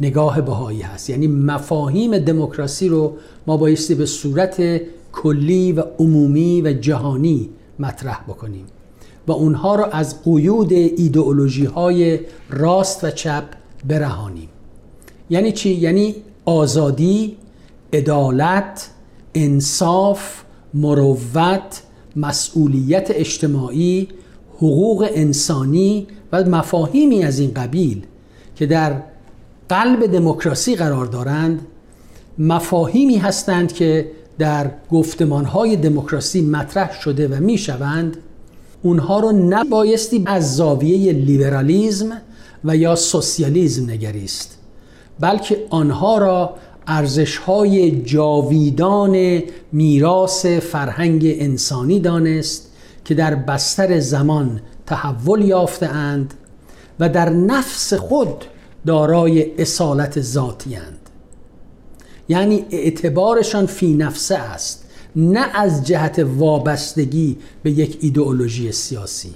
نگاه 0.01 0.41
بهایی 0.41 0.81
هست. 0.81 1.11
یعنی 1.11 1.27
مفاهیم 1.27 2.19
دموکراسی 2.19 2.89
رو 2.89 3.17
ما 3.47 3.57
بایستی 3.57 3.95
به 3.95 4.07
صورت 4.07 4.81
کلی 5.13 5.73
و 5.73 5.83
عمومی 5.99 6.63
و 6.63 6.73
جهانی 6.73 7.49
مطرح 7.79 8.25
بکنیم 8.29 8.65
و 9.27 9.33
اونها 9.33 9.75
رو 9.75 9.87
از 9.93 10.25
قیود 10.25 10.73
ایدئولوژی 10.73 11.65
های 11.65 12.21
راست 12.51 13.05
و 13.05 13.11
چپ 13.11 13.45
برهانیم. 13.89 14.49
یعنی 15.31 15.53
چی؟ 15.53 15.71
یعنی 15.71 16.15
آزادی، 16.45 17.37
عدالت، 17.93 18.91
انصاف، 19.35 20.43
مروت، 20.75 21.83
مسئولیت 22.17 23.11
اجتماعی، 23.11 24.09
حقوق 24.57 25.09
انسانی 25.15 26.07
و 26.33 26.45
مفاهیمی 26.45 27.25
از 27.25 27.39
این 27.39 27.55
قبیل 27.55 28.07
که 28.57 28.67
در 28.67 29.03
قلب 29.69 30.07
دموکراسی 30.07 30.77
قرار 30.77 31.07
دارند 31.07 31.67
مفاهیمی 32.39 33.17
هستند 33.17 33.73
که 33.73 34.11
در 34.39 34.71
گفتمانهای 34.91 35.77
دموکراسی 35.77 36.43
مطرح 36.43 37.01
شده 37.01 37.29
و 37.29 37.35
می‌شوند. 37.35 38.17
اونها 38.83 39.21
رو 39.21 39.33
نبایستی 39.33 40.23
از 40.27 40.57
زاویه 40.57 41.13
لیبرالیزم 41.13 42.23
و 42.65 42.77
یا 42.77 42.95
سوسیالیزم 42.95 43.91
نگریست 43.91 44.59
بلکه 45.21 45.67
آنها 45.71 46.19
را 46.19 46.55
ارزشهای 46.91 48.01
جاویدان 48.01 49.43
میراث 49.73 50.47
فرهنگ 50.47 51.23
انسانی 51.25 52.01
دانست 52.01 52.71
که 53.05 53.15
در 53.15 53.35
بستر 53.35 54.01
زمان 54.01 54.61
تحول 54.87 55.43
یافتهاند 55.45 56.35
و 57.01 57.09
در 57.09 57.29
نفس 57.29 57.95
خود 57.95 58.45
دارای 58.87 59.61
اصالت 59.63 60.21
ذاتی 60.21 60.77
اند. 60.77 61.11
یعنی 62.29 62.65
اعتبارشان 62.71 63.67
فی 63.67 63.95
نفسه 63.95 64.39
است 64.39 64.85
نه 65.17 65.47
از 65.55 65.87
جهت 65.87 66.19
وابستگی 66.19 67.37
به 67.63 67.71
یک 67.71 67.99
ایدئولوژی 68.01 68.73
سیاسی 68.73 69.35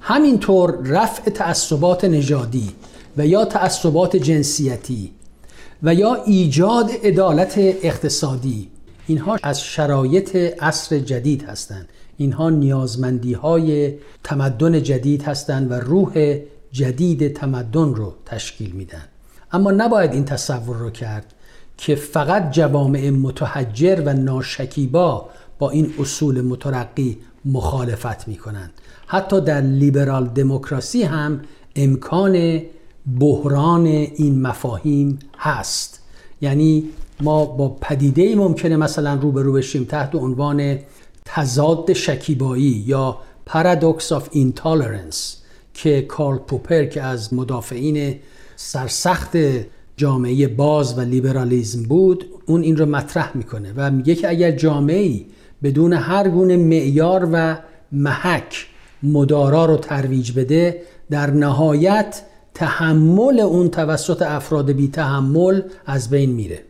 همینطور 0.00 0.78
رفع 0.84 1.30
تعصبات 1.30 2.04
نژادی 2.04 2.68
و 3.16 3.26
یا 3.26 3.44
تعصبات 3.44 4.16
جنسیتی 4.16 5.10
و 5.82 5.94
یا 5.94 6.14
ایجاد 6.14 6.90
عدالت 7.04 7.58
اقتصادی. 7.58 8.68
اینها 9.06 9.38
از 9.42 9.62
شرایط 9.62 10.36
عصر 10.36 10.98
جدید 10.98 11.42
هستند. 11.42 11.88
اینها 12.16 12.50
نیازمندی 12.50 13.32
های 13.32 13.94
تمدن 14.24 14.82
جدید 14.82 15.22
هستند 15.22 15.70
و 15.70 15.74
روح 15.74 16.38
جدید 16.72 17.32
تمدن 17.32 17.94
رو 17.94 18.14
تشکیل 18.26 18.70
میدن. 18.70 19.04
اما 19.52 19.70
نباید 19.70 20.12
این 20.12 20.24
تصور 20.24 20.76
رو 20.76 20.90
کرد 20.90 21.34
که 21.76 21.94
فقط 21.94 22.50
جوامع 22.50 23.10
متحجر 23.10 24.02
و 24.06 24.12
ناشکیبا 24.12 25.28
با 25.58 25.70
این 25.70 25.94
اصول 25.98 26.40
مترقی 26.40 27.18
مخالفت 27.44 28.28
می 28.28 28.36
کنند 28.36 28.70
حتی 29.06 29.40
در 29.40 29.60
لیبرال 29.60 30.26
دموکراسی 30.26 31.02
هم 31.02 31.40
امکان 31.76 32.62
بحران 33.20 33.86
این 33.86 34.42
مفاهیم 34.42 35.18
هست. 35.38 36.02
یعنی 36.40 36.84
ما 37.20 37.44
با 37.44 37.68
پدیده 37.68 38.34
ممکنه 38.34 38.76
مثلا 38.76 39.14
روبرو 39.14 39.52
بشیم 39.52 39.84
تحت 39.84 40.14
عنوان 40.14 40.78
تضاد 41.24 41.92
شکیبایی 41.92 42.84
یا 42.86 43.18
paradox 43.46 44.12
of 44.12 44.28
intolerance 44.32 45.36
که 45.74 46.02
کارل 46.02 46.38
پوپر 46.38 46.84
که 46.84 47.02
از 47.02 47.34
مدافعین 47.34 48.14
سرسخت 48.56 49.36
جامعه 49.96 50.48
باز 50.48 50.98
و 50.98 51.00
لیبرالیزم 51.00 51.82
بود 51.82 52.24
اون 52.46 52.62
این 52.62 52.76
رو 52.76 52.86
مطرح 52.86 53.36
می‌کنه 53.36 53.72
و 53.76 53.90
میگه 53.90 54.14
که 54.14 54.28
اگر 54.28 54.50
جامعه 54.50 55.20
بدون 55.62 55.92
هر 55.92 56.28
گونه 56.28 56.56
معیار 56.56 57.28
و 57.32 57.58
محک 57.92 58.66
مدارا 59.02 59.64
رو 59.64 59.76
ترویج 59.76 60.32
بده 60.32 60.82
در 61.10 61.30
نهایت 61.30 62.22
تحمل 62.54 63.40
اون 63.40 63.68
توسط 63.68 64.22
افراد 64.22 64.70
بی 64.70 64.88
تحمل 64.88 65.62
از 65.86 66.10
بین 66.10 66.30
میره. 66.30 66.64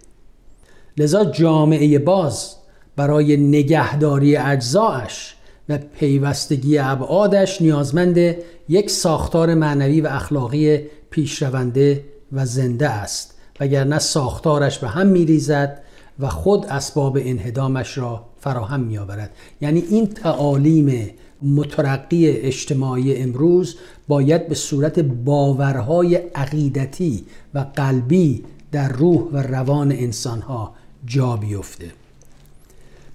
لذا 0.97 1.25
جامعه 1.25 1.99
باز 1.99 2.57
برای 2.97 3.37
نگهداری 3.37 4.37
اجزایش 4.37 5.35
و 5.69 5.79
پیوستگی 5.79 6.79
ابعادش 6.79 7.63
نیازمند 7.63 8.37
یک 8.69 8.91
ساختار 8.91 9.55
معنوی 9.55 10.01
و 10.01 10.07
اخلاقی 10.07 10.79
پیشرونده 11.11 12.05
و 12.33 12.47
زنده 12.47 12.89
است 12.89 13.35
وگرنه 13.61 13.99
ساختارش 13.99 14.79
به 14.79 14.89
هم 14.89 15.07
میریزد 15.07 15.83
و 16.21 16.29
خود 16.29 16.67
اسباب 16.67 17.19
انهدامش 17.21 17.99
را 17.99 18.25
فراهم 18.41 18.81
میآورد. 18.81 19.31
یعنی 19.61 19.81
این 19.81 20.07
تعالیم 20.07 21.11
مترقی 21.43 22.29
اجتماعی 22.29 23.17
امروز 23.17 23.77
باید 24.09 24.49
به 24.49 24.55
صورت 24.55 24.99
باورهای 24.99 26.17
عقیدتی 26.17 27.25
و 27.55 27.67
قلبی 27.77 28.45
در 28.73 28.89
روح 28.89 29.21
و 29.33 29.37
روان 29.37 29.93
انسانها 29.93 30.75
جا 31.07 31.37
بیفته. 31.37 31.91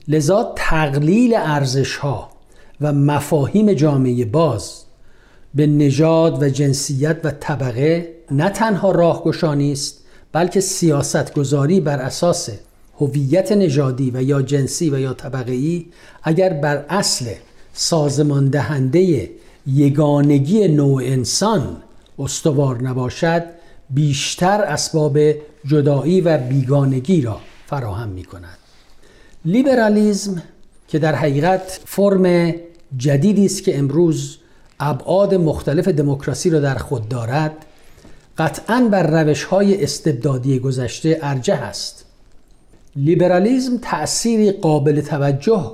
لذا 0.08 0.54
تقلیل 0.56 1.34
ارزشها 1.38 2.30
و 2.82 2.94
مفاهیم 2.94 3.74
جامعه 3.74 4.26
باز 4.26 4.84
به 5.56 5.68
نژاد 5.68 6.44
و 6.44 6.50
جنسیت 6.50 7.18
و 7.24 7.32
طبقه 7.32 8.14
نه 8.32 8.50
تنها 8.50 8.92
راهگشانی 8.92 9.72
است 9.72 10.04
بلکه 10.32 10.60
سیاست 10.60 11.34
گذاری 11.34 11.80
بر 11.80 12.00
اساس 12.00 12.50
هویت 13.00 13.52
نژادی 13.52 14.12
و 14.14 14.24
یا 14.24 14.42
جنسی 14.42 14.90
و 14.90 15.00
یا 15.00 15.14
طبقه 15.14 15.86
اگر 16.24 16.54
بر 16.54 16.86
اصل 16.90 17.26
سازمان 17.80 18.50
دهنده 18.50 19.30
یگانگی 19.68 20.68
نوع 20.68 21.04
انسان 21.06 21.78
استوار 22.20 22.82
نباشد 22.82 23.44
بیشتر 23.90 24.62
اسباب 24.62 25.20
جدایی 25.66 26.22
و 26.22 26.38
بیگانگی 26.38 27.22
را 27.22 27.40
فراهم 27.68 28.10
می 28.10 28.24
کند 28.24 28.58
لیبرالیزم 29.46 30.44
که 30.88 31.00
در 31.00 31.16
حقیقت 31.16 31.80
فرم 31.86 32.56
جدیدی 32.98 33.46
است 33.46 33.64
که 33.64 33.78
امروز 33.78 34.38
ابعاد 34.80 35.36
مختلف 35.36 35.88
دموکراسی 35.88 36.50
را 36.50 36.60
در 36.60 36.76
خود 36.76 37.10
دارد 37.10 37.66
قطعا 38.38 38.88
بر 38.92 39.24
روش 39.24 39.44
های 39.44 39.84
استبدادی 39.84 40.60
گذشته 40.60 41.20
ارجه 41.22 41.54
است. 41.54 42.06
لیبرالیزم 42.96 43.78
تأثیری 43.82 44.52
قابل 44.52 45.02
توجه 45.02 45.72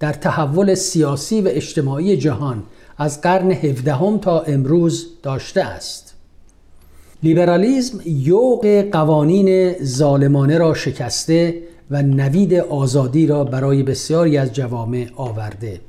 در 0.00 0.12
تحول 0.12 0.74
سیاسی 0.74 1.40
و 1.40 1.48
اجتماعی 1.48 2.16
جهان 2.16 2.62
از 2.98 3.20
قرن 3.20 3.50
هفدهم 3.50 4.18
تا 4.18 4.40
امروز 4.40 5.06
داشته 5.22 5.62
است. 5.62 6.14
لیبرالیزم 7.22 8.00
یوق 8.06 8.84
قوانین 8.92 9.72
ظالمانه 9.84 10.58
را 10.58 10.74
شکسته 10.74 11.62
و 11.90 12.02
نوید 12.02 12.54
آزادی 12.54 13.26
را 13.26 13.44
برای 13.44 13.82
بسیاری 13.82 14.38
از 14.38 14.52
جوامع 14.52 15.06
آورده 15.16 15.80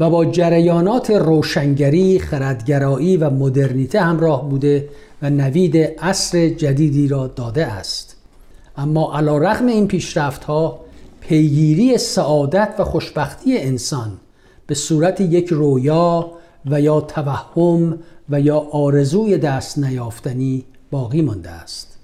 و 0.00 0.10
با 0.10 0.24
جریانات 0.24 1.10
روشنگری، 1.10 2.18
خردگرایی 2.18 3.16
و 3.16 3.30
مدرنیته 3.30 4.00
همراه 4.00 4.48
بوده 4.50 4.88
و 5.22 5.30
نوید 5.30 5.76
عصر 5.76 6.48
جدیدی 6.48 7.08
را 7.08 7.26
داده 7.26 7.66
است. 7.66 8.16
اما 8.76 9.16
علا 9.16 9.38
رغم 9.38 9.66
این 9.66 9.88
پیشرفت 9.88 10.44
ها 10.44 10.83
پیگیری 11.28 11.98
سعادت 11.98 12.74
و 12.78 12.84
خوشبختی 12.84 13.58
انسان 13.58 14.12
به 14.66 14.74
صورت 14.74 15.20
یک 15.20 15.48
رویا 15.48 16.30
و 16.66 16.80
یا 16.80 17.00
توهم 17.00 17.98
و 18.30 18.40
یا 18.40 18.58
آرزوی 18.58 19.38
دست 19.38 19.78
نیافتنی 19.78 20.64
باقی 20.90 21.22
مانده 21.22 21.50
است. 21.50 21.98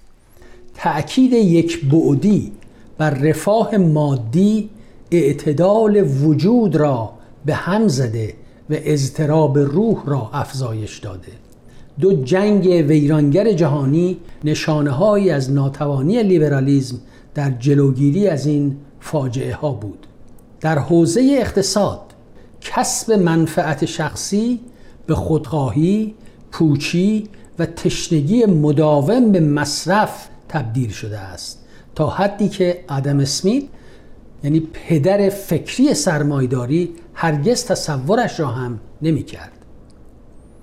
تأکید 0.74 1.32
یک 1.32 1.84
بعدی 1.84 2.52
بر 2.98 3.10
رفاه 3.10 3.76
مادی 3.76 4.70
اعتدال 5.10 6.02
وجود 6.24 6.76
را 6.76 7.10
به 7.46 7.54
هم 7.54 7.88
زده 7.88 8.34
و 8.70 8.74
اضطراب 8.78 9.58
روح 9.58 10.06
را 10.06 10.30
افزایش 10.32 10.98
داده. 10.98 11.32
دو 12.00 12.22
جنگ 12.22 12.64
ویرانگر 12.64 13.52
جهانی 13.52 14.16
نشانه 14.44 14.90
هایی 14.90 15.30
از 15.30 15.52
ناتوانی 15.52 16.22
لیبرالیزم 16.22 16.98
در 17.34 17.50
جلوگیری 17.50 18.28
از 18.28 18.46
این 18.46 18.76
فاجعه 19.00 19.54
ها 19.54 19.72
بود. 19.72 20.06
در 20.60 20.78
حوزه 20.78 21.36
اقتصاد 21.40 22.00
کسب 22.60 23.12
منفعت 23.12 23.84
شخصی 23.84 24.60
به 25.06 25.14
خودخواهی، 25.14 26.14
پوچی 26.52 27.28
و 27.58 27.66
تشنگی 27.66 28.44
مداوم 28.44 29.32
به 29.32 29.40
مصرف 29.40 30.28
تبدیل 30.48 30.90
شده 30.90 31.18
است. 31.18 31.64
تا 31.94 32.10
حدی 32.10 32.48
که 32.48 32.84
آدم 32.88 33.20
اسمیت 33.20 33.64
یعنی 34.44 34.60
پدر 34.72 35.28
فکری 35.28 35.94
سرمایداری 35.94 36.94
هرگز 37.14 37.64
تصورش 37.64 38.40
را 38.40 38.46
هم 38.46 38.80
نمی 39.02 39.22
کرد. 39.22 39.52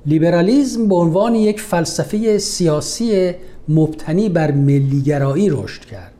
لیبرالیزم 0.05 0.87
به 0.87 0.95
عنوان 0.95 1.35
یک 1.35 1.61
فلسفه 1.61 2.37
سیاسی 2.37 3.31
مبتنی 3.69 4.29
بر 4.29 4.51
ملیگرایی 4.51 5.49
رشد 5.49 5.85
کرد. 5.85 6.13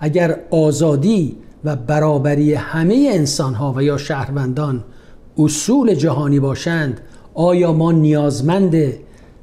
اگر 0.00 0.40
آزادی 0.50 1.36
و 1.66 1.76
برابری 1.76 2.54
همه 2.54 3.10
انسانها 3.12 3.72
و 3.76 3.82
یا 3.82 3.98
شهروندان 3.98 4.84
اصول 5.38 5.94
جهانی 5.94 6.40
باشند 6.40 7.00
آیا 7.34 7.72
ما 7.72 7.92
نیازمند 7.92 8.70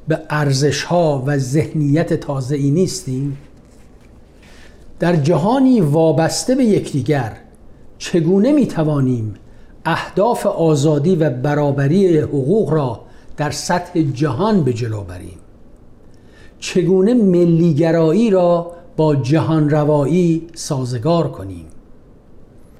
به 0.07 0.19
ارزشها 0.29 1.23
و 1.25 1.37
ذهنیت 1.37 2.13
تازه 2.13 2.55
ای 2.55 2.71
نیستیم؟ 2.71 3.37
در 4.99 5.15
جهانی 5.15 5.81
وابسته 5.81 6.55
به 6.55 6.63
یکدیگر 6.63 7.37
چگونه 7.97 8.51
می 8.51 8.67
توانیم 8.67 9.33
اهداف 9.85 10.45
آزادی 10.45 11.15
و 11.15 11.29
برابری 11.29 12.17
حقوق 12.17 12.73
را 12.73 13.01
در 13.37 13.51
سطح 13.51 14.01
جهان 14.01 14.63
به 14.63 14.73
جلو 14.73 15.03
بریم 15.03 15.39
چگونه 16.59 17.13
ملیگرایی 17.13 18.29
را 18.29 18.71
با 18.97 19.15
جهان 19.15 19.69
روایی 19.69 20.47
سازگار 20.53 21.31
کنیم 21.31 21.65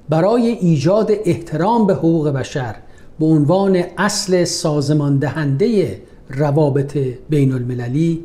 برای 0.08 0.46
ایجاد 0.46 1.10
احترام 1.24 1.86
به 1.86 1.94
حقوق 1.94 2.28
بشر 2.28 2.74
به 3.18 3.26
عنوان 3.26 3.84
اصل 3.98 4.44
سازمان 4.44 5.18
دهنده 5.18 6.02
روابط 6.28 6.98
بین 7.30 7.52
المللی 7.52 8.24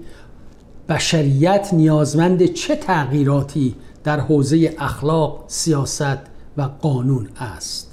بشریت 0.90 1.70
نیازمند 1.74 2.46
چه 2.46 2.76
تغییراتی 2.76 3.76
در 4.04 4.20
حوزه 4.20 4.76
اخلاق، 4.78 5.44
سیاست 5.48 6.18
و 6.58 6.62
قانون 6.82 7.28
است؟ 7.40 7.90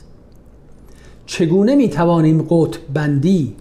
چگونه 1.26 1.74
می 1.74 1.88
توانیم 1.88 2.46
قطب 2.50 2.80
بندی 2.94 3.54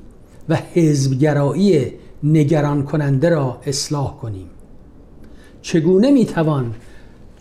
و 0.49 0.55
حزبگرایی 0.73 1.91
نگران 2.23 2.83
کننده 2.83 3.29
را 3.29 3.57
اصلاح 3.65 4.17
کنیم؟ 4.17 4.49
چگونه 5.61 6.11
می 6.11 6.25
توان 6.25 6.75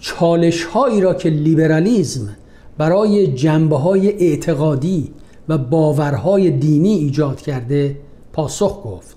چالش 0.01 0.65
هایی 0.65 1.01
را 1.01 1.15
که 1.15 1.31
لیبرالیزم 1.31 2.37
برای 2.79 3.27
جنبه 3.27 3.77
های 3.79 4.29
اعتقادی 4.29 5.11
و 5.49 5.59
باورهای 5.59 6.51
دینی 6.51 6.95
ایجاد 6.95 7.41
کرده 7.41 7.97
پاسخ 8.33 8.83
گفت. 8.85 9.17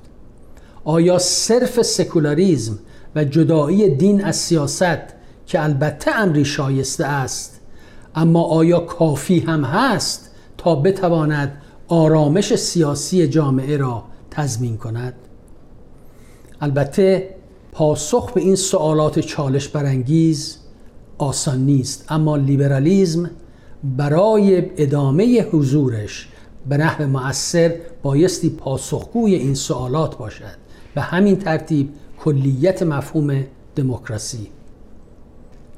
آیا 0.83 1.17
صرف 1.19 1.81
سکولاریزم 1.81 2.79
و 3.15 3.23
جدایی 3.23 3.95
دین 3.95 4.23
از 4.23 4.35
سیاست 4.35 4.99
که 5.45 5.63
البته 5.63 6.11
امری 6.15 6.45
شایسته 6.45 7.05
است 7.05 7.59
اما 8.15 8.43
آیا 8.43 8.79
کافی 8.79 9.39
هم 9.39 9.63
هست 9.63 10.31
تا 10.57 10.75
بتواند 10.75 11.61
آرامش 11.87 12.55
سیاسی 12.55 13.27
جامعه 13.27 13.77
را 13.77 14.03
تضمین 14.31 14.77
کند؟ 14.77 15.13
البته 16.61 17.35
پاسخ 17.71 18.31
به 18.31 18.41
این 18.41 18.55
سوالات 18.55 19.19
چالش 19.19 19.67
برانگیز 19.67 20.57
آسان 21.17 21.65
نیست 21.65 22.05
اما 22.09 22.35
لیبرالیزم 22.35 23.29
برای 23.83 24.65
ادامه 24.77 25.41
حضورش 25.51 26.27
به 26.69 26.77
نحو 26.77 27.07
مؤثر 27.07 27.75
بایستی 28.01 28.49
پاسخگوی 28.49 29.35
این 29.35 29.53
سوالات 29.53 30.17
باشد. 30.17 30.57
به 30.95 31.01
همین 31.01 31.35
ترتیب 31.35 31.89
کلیت 32.19 32.83
مفهوم 32.83 33.43
دموکراسی. 33.75 34.47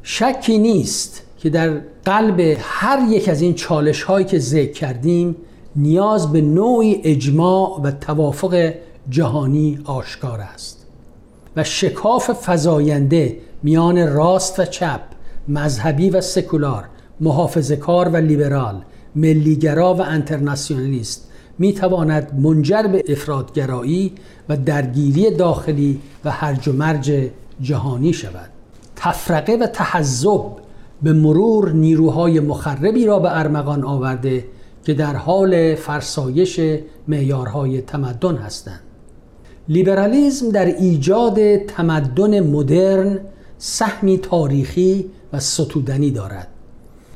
شکی 0.03 0.57
نیست 0.57 1.21
که 1.37 1.49
در 1.49 1.81
قلب 2.05 2.57
هر 2.59 3.07
یک 3.09 3.29
از 3.29 3.41
این 3.41 3.53
چالش 3.53 4.03
هایی 4.03 4.25
که 4.25 4.39
ذکر 4.39 4.71
کردیم 4.71 5.35
نیاز 5.75 6.31
به 6.31 6.41
نوعی 6.41 7.01
اجماع 7.03 7.81
و 7.81 7.91
توافق 7.91 8.73
جهانی 9.09 9.79
آشکار 9.85 10.39
است 10.41 10.85
و 11.55 11.63
شکاف 11.63 12.49
فزاینده 12.49 13.37
میان 13.63 14.13
راست 14.13 14.59
و 14.59 14.65
چپ 14.65 15.01
مذهبی 15.47 16.09
و 16.09 16.21
سکولار 16.21 16.85
محافظه 17.21 17.75
کار 17.75 18.09
و 18.09 18.15
لیبرال 18.15 18.81
ملیگرا 19.15 19.93
و 19.93 20.01
انترناسیونالیست 20.01 21.29
می 21.59 21.73
تواند 21.73 22.39
منجر 22.39 22.83
به 22.83 23.03
افرادگرایی 23.07 24.11
و 24.49 24.57
درگیری 24.57 25.31
داخلی 25.31 25.99
و 26.25 26.31
هرج 26.31 26.67
و 26.67 26.73
مرج 26.73 27.29
جهانی 27.61 28.13
شود. 28.13 28.49
تفرقه 28.95 29.53
و 29.61 29.67
تحذب 29.67 30.41
به 31.01 31.13
مرور 31.13 31.71
نیروهای 31.71 32.39
مخربی 32.39 33.05
را 33.05 33.19
به 33.19 33.37
ارمغان 33.37 33.83
آورده 33.83 34.45
که 34.83 34.93
در 34.93 35.15
حال 35.15 35.75
فرسایش 35.75 36.59
معیارهای 37.07 37.81
تمدن 37.81 38.35
هستند. 38.35 38.79
لیبرالیزم 39.69 40.49
در 40.49 40.65
ایجاد 40.65 41.57
تمدن 41.57 42.39
مدرن 42.39 43.19
سهمی 43.57 44.17
تاریخی 44.17 45.05
و 45.33 45.39
ستودنی 45.39 46.11
دارد. 46.11 46.47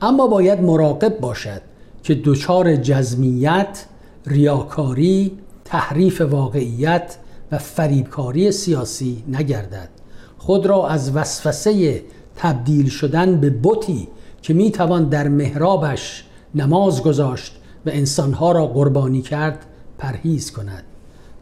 اما 0.04 0.28
باید 0.28 0.62
مراقب 0.62 1.20
باشد 1.20 1.62
که 2.04 2.22
دچار 2.26 2.76
جزمیت، 2.76 3.86
ریاکاری، 4.26 5.38
تحریف 5.66 6.22
واقعیت 6.22 7.18
و 7.52 7.58
فریبکاری 7.58 8.52
سیاسی 8.52 9.24
نگردد. 9.28 9.90
خود 10.38 10.66
را 10.66 10.88
از 10.88 11.16
وسوسه 11.16 12.04
تبدیل 12.36 12.90
شدن 12.90 13.40
به 13.40 13.50
بتی 13.64 14.08
که 14.42 14.54
می‌توان 14.54 15.10
در 15.10 15.28
محرابش 15.28 16.24
نماز 16.56 17.04
گذاشت 17.04 17.56
و 17.86 17.90
انسانها 17.90 18.52
را 18.52 18.68
قربانی 18.68 19.22
کرد 19.22 19.66
پرهیز 19.98 20.52
کند. 20.52 20.84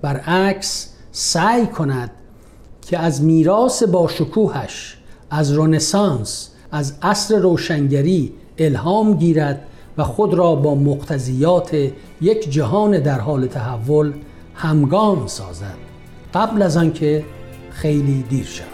برعکس 0.02 0.89
سعی 1.12 1.67
کند 1.67 2.12
که 2.82 2.97
از 3.00 3.24
میراث 3.24 3.84
با 3.84 4.08
شکوهش 4.08 4.97
از 5.30 5.58
رنسانس 5.58 6.50
از 6.71 6.93
عصر 7.02 7.39
روشنگری 7.39 8.34
الهام 8.65 9.13
گیرد 9.13 9.62
و 9.97 10.04
خود 10.04 10.34
را 10.34 10.56
با 10.56 10.76
مقتضیات 10.76 11.91
یک 12.21 12.50
جهان 12.50 13.00
در 13.00 13.19
حال 13.19 13.47
تحول 13.47 14.13
همگام 14.56 15.28
سازد. 15.28 15.78
قبل 16.34 16.62
از 16.62 16.78
آنکه 16.78 17.26
خیلی 17.69 18.24
دیر 18.30 18.45
شود. 18.45 18.67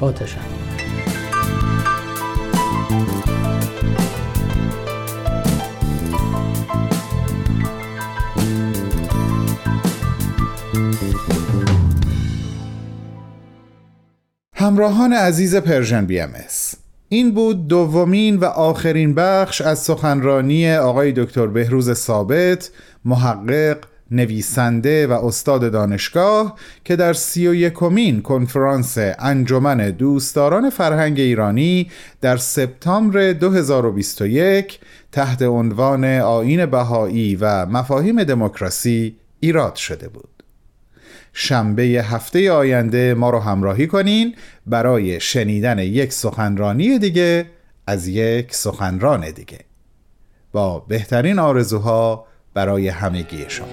با 0.00 0.12
تشکر. 0.12 0.40
همراهان 14.54 15.12
عزیز 15.12 15.56
Persian 15.56 16.06
BMS 16.06 16.30
این 17.08 17.34
بود 17.34 17.68
دومین 17.68 18.36
و 18.36 18.44
آخرین 18.44 19.14
بخش 19.14 19.60
از 19.60 19.78
سخنرانی 19.78 20.72
آقای 20.74 21.12
دکتر 21.12 21.46
بهروز 21.46 21.92
ثابت 21.92 22.70
محقق 23.04 23.78
نویسنده 24.10 25.06
و 25.06 25.12
استاد 25.12 25.72
دانشگاه 25.72 26.56
که 26.84 26.96
در 26.96 27.12
سی 27.12 27.48
و 27.48 27.54
یکمین 27.54 28.22
کنفرانس 28.22 28.98
انجمن 29.18 29.90
دوستداران 29.90 30.70
فرهنگ 30.70 31.20
ایرانی 31.20 31.90
در 32.20 32.36
سپتامبر 32.36 33.32
2021 33.32 34.80
تحت 35.12 35.42
عنوان 35.42 36.04
آیین 36.04 36.66
بهایی 36.66 37.36
و 37.36 37.66
مفاهیم 37.66 38.24
دموکراسی 38.24 39.16
ایراد 39.40 39.74
شده 39.74 40.08
بود. 40.08 40.35
شنبه 41.38 41.82
هفته 41.82 42.52
آینده 42.52 43.14
ما 43.14 43.30
رو 43.30 43.38
همراهی 43.38 43.86
کنین 43.86 44.34
برای 44.66 45.20
شنیدن 45.20 45.78
یک 45.78 46.12
سخنرانی 46.12 46.98
دیگه 46.98 47.46
از 47.86 48.08
یک 48.08 48.54
سخنران 48.54 49.30
دیگه. 49.30 49.58
با 50.52 50.80
بهترین 50.80 51.38
آرزوها 51.38 52.26
برای 52.54 52.88
همگی 52.88 53.44
شما. 53.48 53.66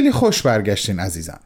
خیلی 0.00 0.12
خوش 0.12 0.42
برگشتین 0.42 1.00
عزیزم. 1.00 1.40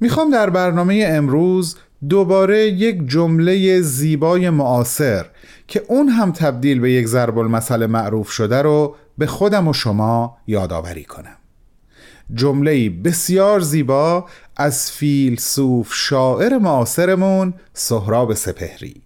می‌خوام 0.00 0.30
در 0.30 0.50
برنامه 0.50 1.04
امروز 1.08 1.76
دوباره 2.08 2.66
یک 2.66 3.08
جمله 3.08 3.80
زیبای 3.80 4.50
معاصر 4.50 5.26
که 5.68 5.82
اون 5.88 6.08
هم 6.08 6.32
تبدیل 6.32 6.80
به 6.80 6.92
یک 6.92 7.06
ضرب 7.06 7.38
المثل 7.38 7.86
معروف 7.86 8.30
شده 8.30 8.62
رو 8.62 8.96
به 9.18 9.26
خودم 9.26 9.68
و 9.68 9.72
شما 9.72 10.36
یادآوری 10.46 11.04
کنم. 11.04 11.36
جمله 12.34 12.90
بسیار 12.90 13.60
زیبا 13.60 14.28
از 14.56 14.90
فیلسوف 14.90 15.94
شاعر 15.94 16.58
معاصرمون 16.58 17.54
سهراب 17.72 18.34
سپهری. 18.34 19.02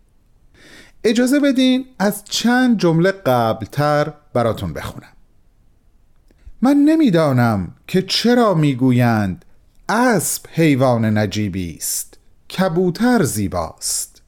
اجازه 1.04 1.40
بدین 1.40 1.84
از 1.98 2.24
چند 2.24 2.78
جمله 2.78 3.12
قبلتر 3.12 4.12
براتون 4.34 4.72
بخونم. 4.72 5.13
من 6.64 6.76
نمی‌دانم 6.76 7.74
که 7.86 8.02
چرا 8.02 8.54
می‌گویند 8.54 9.44
اسب 9.88 10.46
حیوان 10.52 11.18
نجیبی 11.18 11.76
است 11.76 12.18
کبوتر 12.58 13.22
زیباست. 13.22 14.22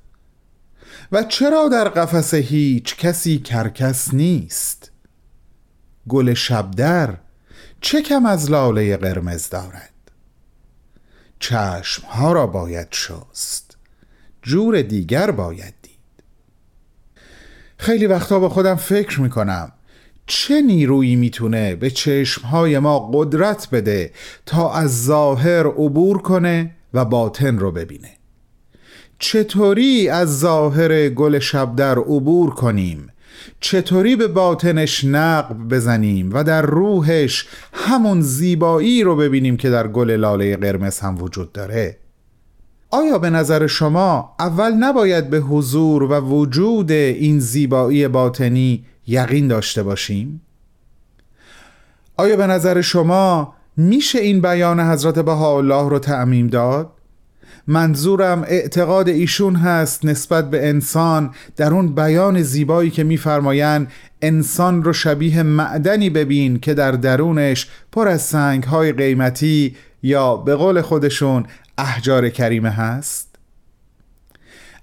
و 1.13 1.23
چرا 1.23 1.69
در 1.69 1.89
قفس 1.89 2.35
هیچ 2.35 2.97
کسی 2.97 3.39
کرکس 3.39 4.15
نیست؟ 4.15 4.91
گل 6.09 6.35
شبدر 6.35 7.17
چه 7.81 8.03
کم 8.03 8.27
از 8.27 8.51
لاله 8.51 8.97
قرمز 8.97 9.49
دارد؟ 9.49 9.93
چشمها 11.39 12.33
را 12.33 12.47
باید 12.47 12.89
شست 12.91 13.77
جور 14.43 14.83
دیگر 14.83 15.31
باید 15.31 15.75
دید. 15.83 16.25
خیلی 17.79 18.07
وقتا 18.07 18.39
با 18.39 18.49
خودم 18.49 18.77
فکر 18.77 19.21
می‌کنم 19.21 19.73
چه 20.27 20.63
نیرویی 20.63 21.17
می‌تونه 21.17 21.77
به 21.77 21.91
چشمهای 21.91 22.79
ما 22.79 23.11
قدرت 23.15 23.69
بده 23.73 24.11
تا 24.47 24.73
از 24.73 25.05
ظاهر 25.05 25.67
عبور 25.67 26.19
کنه 26.19 26.71
و 26.95 27.05
باطن 27.05 27.59
رو 27.59 27.73
ببینه؟ 27.73 28.11
چطوری 29.19 30.09
از 30.09 30.39
ظاهر 30.39 31.09
گل 31.09 31.39
شبدر 31.39 31.99
عبور 31.99 32.51
کنیم؟ 32.51 33.09
چطوری 33.61 34.17
به 34.17 34.29
باطنش 34.29 35.05
نقب 35.05 35.57
بزنیم 35.69 36.31
و 36.33 36.45
در 36.45 36.63
روحش 36.63 37.47
همون 37.73 38.21
زیبایی 38.21 39.03
رو 39.03 39.17
ببینیم 39.17 39.57
که 39.57 39.71
در 39.71 39.89
گل 39.89 40.11
لاله 40.11 40.57
قرمز 40.57 40.99
هم 40.99 41.23
وجود 41.23 41.53
داره؟ 41.53 41.99
آیا 42.91 43.19
به 43.19 43.31
نظر 43.31 43.67
شما 43.67 44.35
اول 44.39 44.73
نباید 44.73 45.31
به 45.31 45.39
حضور 45.39 46.03
و 46.03 46.21
وجود 46.21 46.91
این 46.91 47.41
زیبایی 47.41 48.09
باطنی 48.09 48.85
یقین 49.07 49.49
داشته 49.49 49.83
باشیم؟ 49.83 50.41
آیا 52.17 52.37
به 52.37 52.47
نظر 52.47 52.81
شما 52.81 53.55
میشه 53.77 54.19
این 54.19 54.41
بیان 54.41 54.81
حضرت 54.81 55.19
بهاءالله 55.19 55.89
رو 55.89 55.99
تعمیم 55.99 56.47
داد؟ 56.47 56.93
منظورم 57.67 58.43
اعتقاد 58.43 59.09
ایشون 59.09 59.57
هست 59.57 60.05
نسبت 60.05 60.51
به 60.51 60.69
انسان 60.69 61.31
در 61.57 61.75
اون 61.75 61.95
بیان 61.95 62.43
زیبایی 62.43 62.91
که 62.91 63.05
میفرمایند 63.05 63.93
انسان 64.23 64.83
رو 64.83 64.93
شبیه 64.93 65.43
معدنی 65.43 66.11
ببین 66.11 66.59
که 66.59 66.75
در 66.75 66.93
درونش 66.93 67.69
پر 67.93 68.09
از 68.09 68.23
سنگ 68.23 68.65
های 68.65 68.93
قیمتی 68.93 69.77
یا 70.03 70.37
به 70.37 70.55
قول 70.55 70.81
خودشون 70.81 71.45
احجار 71.79 72.29
کریمه 72.29 72.71
هست 72.71 73.36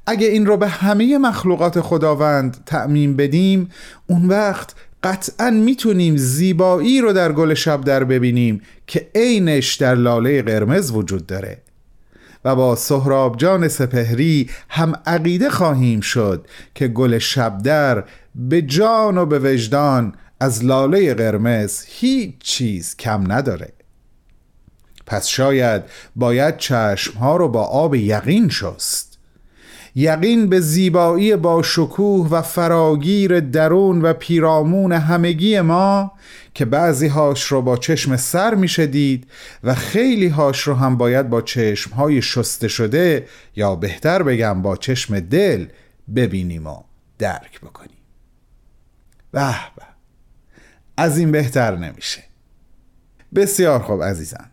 اگه 0.05 0.27
این 0.27 0.45
رو 0.45 0.57
به 0.57 0.67
همه 0.67 1.17
مخلوقات 1.17 1.81
خداوند 1.81 2.63
تعمین 2.65 3.15
بدیم 3.15 3.69
اون 4.07 4.25
وقت 4.25 4.75
قطعا 5.03 5.49
می‌تونیم 5.49 6.17
زیبایی 6.17 7.01
رو 7.01 7.13
در 7.13 7.31
گل 7.31 7.53
شب 7.53 7.81
در 7.81 8.03
ببینیم 8.03 8.61
که 8.87 9.09
عینش 9.15 9.75
در 9.75 9.95
لاله 9.95 10.41
قرمز 10.41 10.91
وجود 10.91 11.27
داره. 11.27 11.61
و 12.45 12.55
با 12.55 12.75
سهراب 12.75 13.37
جان 13.37 13.67
سپهری 13.67 14.49
هم 14.69 14.93
عقیده 15.05 15.49
خواهیم 15.49 16.01
شد 16.01 16.47
که 16.75 16.87
گل 16.87 17.17
شبدر 17.17 18.03
به 18.35 18.61
جان 18.61 19.17
و 19.17 19.25
به 19.25 19.39
وجدان 19.39 20.15
از 20.39 20.65
لاله 20.65 21.13
قرمز 21.13 21.83
هیچ 21.87 22.35
چیز 22.39 22.95
کم 22.95 23.31
نداره. 23.31 23.73
پس 25.05 25.27
شاید 25.27 25.83
باید 26.15 26.57
چشمها 26.57 27.37
رو 27.37 27.49
با 27.49 27.63
آب 27.63 27.95
یقین 27.95 28.49
شست. 28.49 29.12
یقین 29.95 30.49
به 30.49 30.59
زیبایی 30.59 31.35
با 31.35 31.61
شکوه 31.61 32.29
و 32.29 32.41
فراگیر 32.41 33.39
درون 33.39 34.01
و 34.01 34.13
پیرامون 34.13 34.91
همگی 34.91 35.61
ما 35.61 36.11
که 36.53 36.65
بعضی 36.65 37.07
هاش 37.07 37.43
رو 37.43 37.61
با 37.61 37.77
چشم 37.77 38.15
سر 38.15 38.55
میشه 38.55 38.87
دید 38.87 39.27
و 39.63 39.75
خیلی 39.75 40.27
هاش 40.27 40.61
رو 40.61 40.73
هم 40.73 40.97
باید 40.97 41.29
با 41.29 41.41
چشم 41.41 41.91
های 41.91 42.21
شسته 42.21 42.67
شده 42.67 43.27
یا 43.55 43.75
بهتر 43.75 44.23
بگم 44.23 44.61
با 44.61 44.77
چشم 44.77 45.19
دل 45.19 45.65
ببینیم 46.15 46.67
و 46.67 46.83
درک 47.17 47.61
بکنیم. 47.61 47.97
به 49.31 49.55
به 49.75 49.83
از 50.97 51.17
این 51.17 51.31
بهتر 51.31 51.75
نمیشه. 51.75 52.23
بسیار 53.35 53.79
خوب 53.79 54.03
عزیزم 54.03 54.49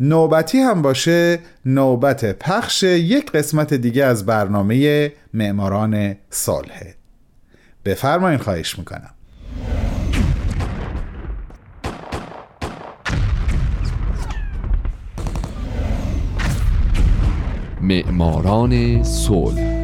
نوبتی 0.00 0.58
هم 0.58 0.82
باشه 0.82 1.38
نوبت 1.64 2.38
پخش 2.38 2.82
یک 2.82 3.32
قسمت 3.32 3.74
دیگه 3.74 4.04
از 4.04 4.26
برنامه 4.26 5.12
معماران 5.34 6.16
صلحه 6.30 6.94
بفرمایین 7.84 8.38
خواهش 8.38 8.78
می‌کنم. 8.78 9.10
معماران 17.80 19.02
صلح. 19.02 19.77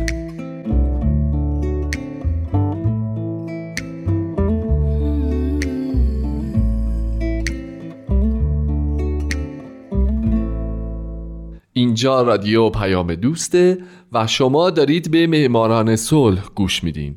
اینجا 11.77 12.23
رادیو 12.23 12.71
پیام 12.71 13.15
دوسته 13.15 13.79
و 14.13 14.27
شما 14.27 14.71
دارید 14.71 15.11
به 15.11 15.27
معماران 15.27 15.97
صلح 15.97 16.43
گوش 16.55 16.85
میدین. 16.85 17.17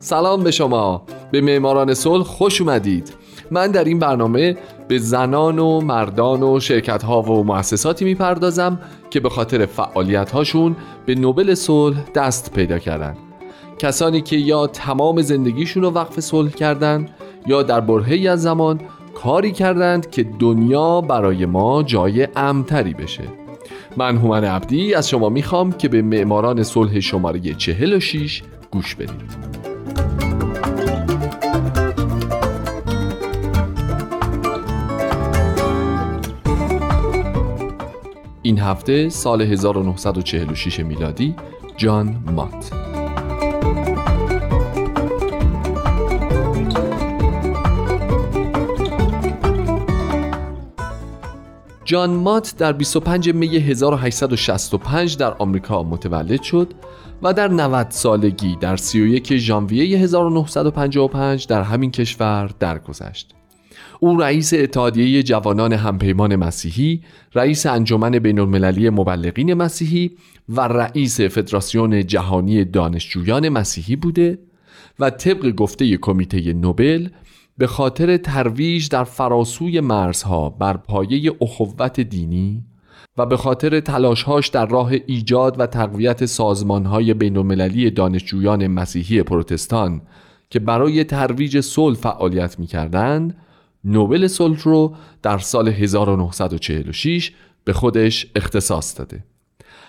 سلام 0.00 0.42
به 0.42 0.50
شما. 0.50 1.06
به 1.32 1.40
معماران 1.40 1.94
صلح 1.94 2.24
خوش 2.24 2.60
اومدید. 2.60 3.12
من 3.50 3.70
در 3.70 3.84
این 3.84 3.98
برنامه 3.98 4.56
به 4.88 4.98
زنان 4.98 5.58
و 5.58 5.80
مردان 5.80 6.42
و 6.42 6.60
شرکت 6.60 7.02
ها 7.02 7.22
و 7.22 7.44
مؤسساتی 7.44 8.04
می‌پردازم 8.04 8.80
که 9.10 9.20
به 9.20 9.28
خاطر 9.28 9.66
فعالیت 9.66 10.30
هاشون 10.30 10.76
به 11.06 11.14
نوبل 11.14 11.54
صلح 11.54 12.04
دست 12.14 12.52
پیدا 12.52 12.78
کردن. 12.78 13.16
کسانی 13.78 14.20
که 14.20 14.36
یا 14.36 14.66
تمام 14.66 15.22
زندگیشون 15.22 15.82
رو 15.82 15.90
وقف 15.90 16.20
صلح 16.20 16.50
کردند 16.50 17.10
یا 17.46 17.62
در 17.62 17.80
برهی 17.80 18.28
از 18.28 18.42
زمان 18.42 18.80
کاری 19.14 19.52
کردند 19.52 20.10
که 20.10 20.22
دنیا 20.38 21.00
برای 21.00 21.46
ما 21.46 21.82
جای 21.82 22.28
امتری 22.36 22.94
بشه. 22.94 23.24
من 23.96 24.16
هومن 24.16 24.44
عبدی 24.44 24.94
از 24.94 25.08
شما 25.08 25.28
می‌خوام 25.28 25.72
که 25.72 25.88
به 25.88 26.02
معماران 26.02 26.62
صلح 26.62 27.00
شماره 27.00 27.54
46 27.54 28.42
گوش 28.70 28.94
بدید. 28.94 29.54
این 38.42 38.58
هفته 38.58 39.08
سال 39.08 39.42
1946 39.42 40.80
میلادی 40.80 41.34
جان 41.76 42.24
مات. 42.32 42.83
جان 51.84 52.10
مات 52.10 52.54
در 52.58 52.72
25 52.72 53.30
می 53.30 53.46
1865 53.46 55.16
در 55.16 55.34
آمریکا 55.34 55.82
متولد 55.82 56.42
شد 56.42 56.72
و 57.22 57.32
در 57.32 57.48
90 57.48 57.86
سالگی 57.90 58.56
در 58.60 58.76
31 58.76 59.36
ژانویه 59.36 59.98
1955 59.98 61.46
در 61.46 61.62
همین 61.62 61.90
کشور 61.90 62.50
درگذشت. 62.60 63.34
او 64.00 64.20
رئیس 64.20 64.54
اتحادیه 64.54 65.22
جوانان 65.22 65.72
همپیمان 65.72 66.36
مسیحی، 66.36 67.02
رئیس 67.34 67.66
انجمن 67.66 68.18
بین 68.18 68.38
المللی 68.38 68.90
مبلغین 68.90 69.54
مسیحی 69.54 70.10
و 70.48 70.60
رئیس 70.60 71.20
فدراسیون 71.20 72.06
جهانی 72.06 72.64
دانشجویان 72.64 73.48
مسیحی 73.48 73.96
بوده 73.96 74.38
و 74.98 75.10
طبق 75.10 75.50
گفته 75.50 75.96
کمیته 75.96 76.52
نوبل 76.52 77.08
به 77.58 77.66
خاطر 77.66 78.16
ترویج 78.16 78.88
در 78.88 79.04
فراسوی 79.04 79.80
مرزها 79.80 80.50
بر 80.50 80.76
پایه 80.76 81.32
اخوت 81.40 82.00
دینی 82.00 82.64
و 83.18 83.26
به 83.26 83.36
خاطر 83.36 83.80
تلاشهاش 83.80 84.48
در 84.48 84.66
راه 84.66 84.92
ایجاد 85.06 85.60
و 85.60 85.66
تقویت 85.66 86.26
سازمانهای 86.26 87.14
بینالمللی 87.14 87.90
دانشجویان 87.90 88.66
مسیحی 88.66 89.22
پروتستان 89.22 90.02
که 90.50 90.58
برای 90.58 91.04
ترویج 91.04 91.60
صلح 91.60 91.96
فعالیت 91.96 92.58
می‌کردند 92.58 93.36
نوبل 93.84 94.26
صلح 94.26 94.62
رو 94.62 94.94
در 95.22 95.38
سال 95.38 95.68
1946 95.68 97.32
به 97.64 97.72
خودش 97.72 98.26
اختصاص 98.36 98.98
داده. 98.98 99.24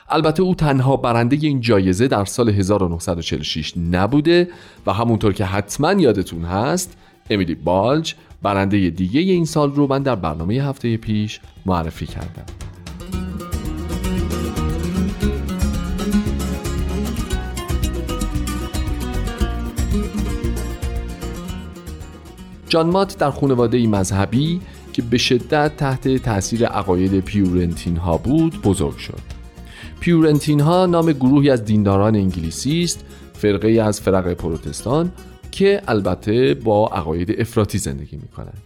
البته 0.10 0.43
او 0.43 0.56
تنها 0.56 0.97
برنده 0.97 1.38
این 1.41 1.62
جایزه 1.62 2.08
در 2.08 2.25
سال 2.25 2.49
1946 2.49 3.73
نبوده 3.78 4.49
و 4.86 4.93
همونطور 4.93 5.34
که 5.34 5.45
حتما 5.45 5.93
یادتون 5.93 6.45
هست 6.45 6.97
امیلی 7.29 7.55
بالج 7.55 8.13
برنده 8.41 8.89
دیگه 8.89 9.19
این 9.19 9.45
سال 9.45 9.71
رو 9.71 9.88
من 9.88 10.03
در 10.03 10.15
برنامه 10.15 10.53
هفته 10.53 10.97
پیش 10.97 11.39
معرفی 11.65 12.05
کردم. 12.05 12.45
جان 22.67 22.89
مات 22.89 23.17
در 23.17 23.31
خانواده 23.31 23.88
مذهبی 23.88 24.61
که 24.93 25.01
به 25.01 25.17
شدت 25.17 25.77
تحت 25.77 26.17
تاثیر 26.17 26.65
عقاید 26.65 27.19
پیورنتین 27.19 27.97
ها 27.97 28.17
بود 28.17 28.61
بزرگ 28.61 28.97
شد. 28.97 29.21
پیورنتین 29.99 30.59
ها 30.59 30.85
نام 30.85 31.11
گروهی 31.11 31.49
از 31.49 31.65
دینداران 31.65 32.15
انگلیسی 32.15 32.83
است 32.83 33.05
فرقه 33.33 33.69
از 33.69 34.01
فرق 34.01 34.33
پروتستان 34.33 35.11
که 35.55 35.81
البته 35.87 36.53
با 36.53 36.87
عقاید 36.87 37.41
افراطی 37.41 37.77
زندگی 37.77 38.17
می 38.17 38.27
کنند. 38.27 38.61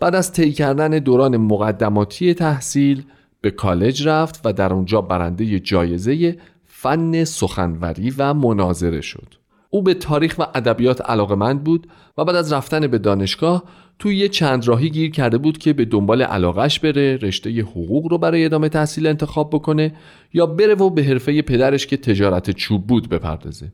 بعد 0.00 0.14
از 0.14 0.32
طی 0.32 0.52
کردن 0.52 0.90
دوران 0.90 1.36
مقدماتی 1.36 2.34
تحصیل 2.34 3.02
به 3.40 3.50
کالج 3.50 4.08
رفت 4.08 4.40
و 4.44 4.52
در 4.52 4.72
اونجا 4.72 5.00
برنده 5.00 5.60
جایزه 5.60 6.36
فن 6.66 7.24
سخنوری 7.24 8.10
و 8.18 8.34
مناظره 8.34 9.00
شد. 9.00 9.34
او 9.70 9.82
به 9.82 9.94
تاریخ 9.94 10.34
و 10.38 10.42
ادبیات 10.54 11.10
علاقمند 11.10 11.64
بود 11.64 11.86
و 12.18 12.24
بعد 12.24 12.36
از 12.36 12.52
رفتن 12.52 12.86
به 12.86 12.98
دانشگاه 12.98 13.64
توی 13.98 14.16
یه 14.16 14.28
چند 14.28 14.68
راهی 14.68 14.90
گیر 14.90 15.10
کرده 15.10 15.38
بود 15.38 15.58
که 15.58 15.72
به 15.72 15.84
دنبال 15.84 16.22
علاقش 16.22 16.80
بره 16.80 17.16
رشته 17.16 17.60
حقوق 17.60 18.06
رو 18.10 18.18
برای 18.18 18.44
ادامه 18.44 18.68
تحصیل 18.68 19.06
انتخاب 19.06 19.50
بکنه 19.50 19.94
یا 20.32 20.46
بره 20.46 20.74
و 20.74 20.90
به 20.90 21.02
حرفه 21.02 21.42
پدرش 21.42 21.86
که 21.86 21.96
تجارت 21.96 22.50
چوب 22.50 22.86
بود 22.86 23.08
بپردازه 23.08 23.72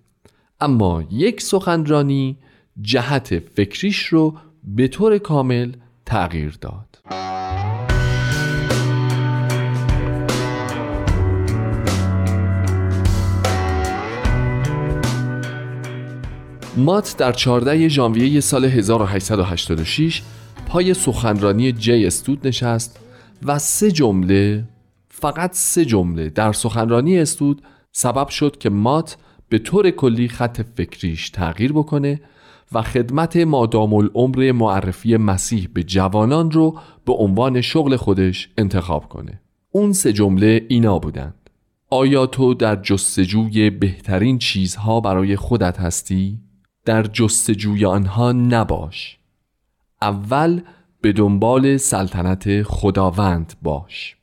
اما 0.60 1.04
یک 1.10 1.42
سخنرانی 1.42 2.38
جهت 2.82 3.38
فکریش 3.38 4.04
رو 4.04 4.34
به 4.64 4.88
طور 4.88 5.18
کامل 5.18 5.72
تغییر 6.06 6.58
داد. 6.60 6.98
مات 16.76 17.14
در 17.18 17.32
14 17.32 17.88
ژانویه 17.88 18.40
سال 18.40 18.64
1886 18.64 20.22
پای 20.66 20.94
سخنرانی 20.94 21.72
جی 21.72 22.06
استود 22.06 22.46
نشست 22.46 23.00
و 23.42 23.58
سه 23.58 23.90
جمله 23.90 24.64
فقط 25.08 25.50
سه 25.52 25.84
جمله 25.84 26.30
در 26.30 26.52
سخنرانی 26.52 27.18
استود 27.18 27.62
سبب 27.92 28.28
شد 28.28 28.58
که 28.58 28.70
مات 28.70 29.16
به 29.50 29.58
طور 29.58 29.90
کلی 29.90 30.28
خط 30.28 30.60
فکریش 30.76 31.30
تغییر 31.30 31.72
بکنه 31.72 32.20
و 32.72 32.82
خدمت 32.82 33.36
مادام 33.36 33.94
العمر 33.94 34.52
معرفی 34.52 35.16
مسیح 35.16 35.68
به 35.74 35.82
جوانان 35.82 36.50
رو 36.50 36.78
به 37.04 37.12
عنوان 37.12 37.60
شغل 37.60 37.96
خودش 37.96 38.48
انتخاب 38.58 39.08
کنه. 39.08 39.40
اون 39.70 39.92
سه 39.92 40.12
جمله 40.12 40.66
اینا 40.68 40.98
بودند. 40.98 41.50
آیا 41.90 42.26
تو 42.26 42.54
در 42.54 42.76
جستجوی 42.76 43.70
بهترین 43.70 44.38
چیزها 44.38 45.00
برای 45.00 45.36
خودت 45.36 45.80
هستی؟ 45.80 46.38
در 46.84 47.02
جستجوی 47.02 47.84
آنها 47.84 48.32
نباش. 48.32 49.18
اول 50.02 50.60
به 51.00 51.12
دنبال 51.12 51.76
سلطنت 51.76 52.62
خداوند 52.62 53.52
باش. 53.62 54.16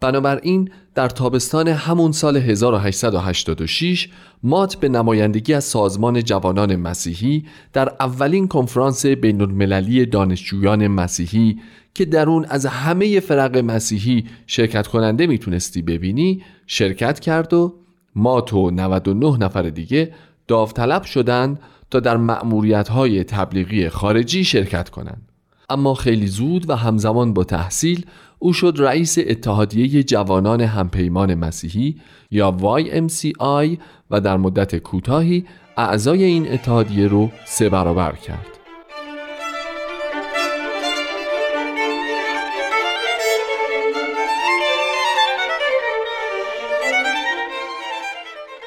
بنابراین 0.00 0.70
در 0.94 1.08
تابستان 1.08 1.68
همون 1.68 2.12
سال 2.12 2.36
1886 2.36 4.08
مات 4.42 4.76
به 4.76 4.88
نمایندگی 4.88 5.54
از 5.54 5.64
سازمان 5.64 6.22
جوانان 6.22 6.76
مسیحی 6.76 7.44
در 7.72 7.92
اولین 8.00 8.48
کنفرانس 8.48 9.06
بین 9.06 9.40
المللی 9.40 10.06
دانشجویان 10.06 10.86
مسیحی 10.86 11.60
که 11.94 12.04
در 12.04 12.28
اون 12.28 12.44
از 12.48 12.66
همه 12.66 13.20
فرق 13.20 13.56
مسیحی 13.56 14.26
شرکت 14.46 14.86
کننده 14.86 15.26
می‌تونستی 15.26 15.82
ببینی 15.82 16.42
شرکت 16.66 17.20
کرد 17.20 17.52
و 17.52 17.74
مات 18.14 18.52
و 18.52 18.70
99 18.70 19.36
نفر 19.36 19.62
دیگه 19.62 20.12
داوطلب 20.48 21.02
شدند 21.02 21.60
تا 21.90 22.00
در 22.00 22.16
مأموریت 22.16 22.88
های 22.88 23.24
تبلیغی 23.24 23.88
خارجی 23.88 24.44
شرکت 24.44 24.88
کنند. 24.88 25.30
اما 25.70 25.94
خیلی 25.94 26.26
زود 26.26 26.70
و 26.70 26.74
همزمان 26.74 27.34
با 27.34 27.44
تحصیل 27.44 28.06
او 28.42 28.52
شد 28.52 28.74
رئیس 28.78 29.18
اتحادیه 29.18 30.02
جوانان 30.02 30.60
همپیمان 30.60 31.34
مسیحی 31.34 31.96
یا 32.30 32.56
YMCI 32.60 33.78
و 34.10 34.20
در 34.20 34.36
مدت 34.36 34.76
کوتاهی 34.76 35.44
اعضای 35.76 36.24
این 36.24 36.52
اتحادیه 36.52 37.06
رو 37.06 37.30
سه 37.44 37.68
برابر 37.68 38.12
کرد. 38.12 38.46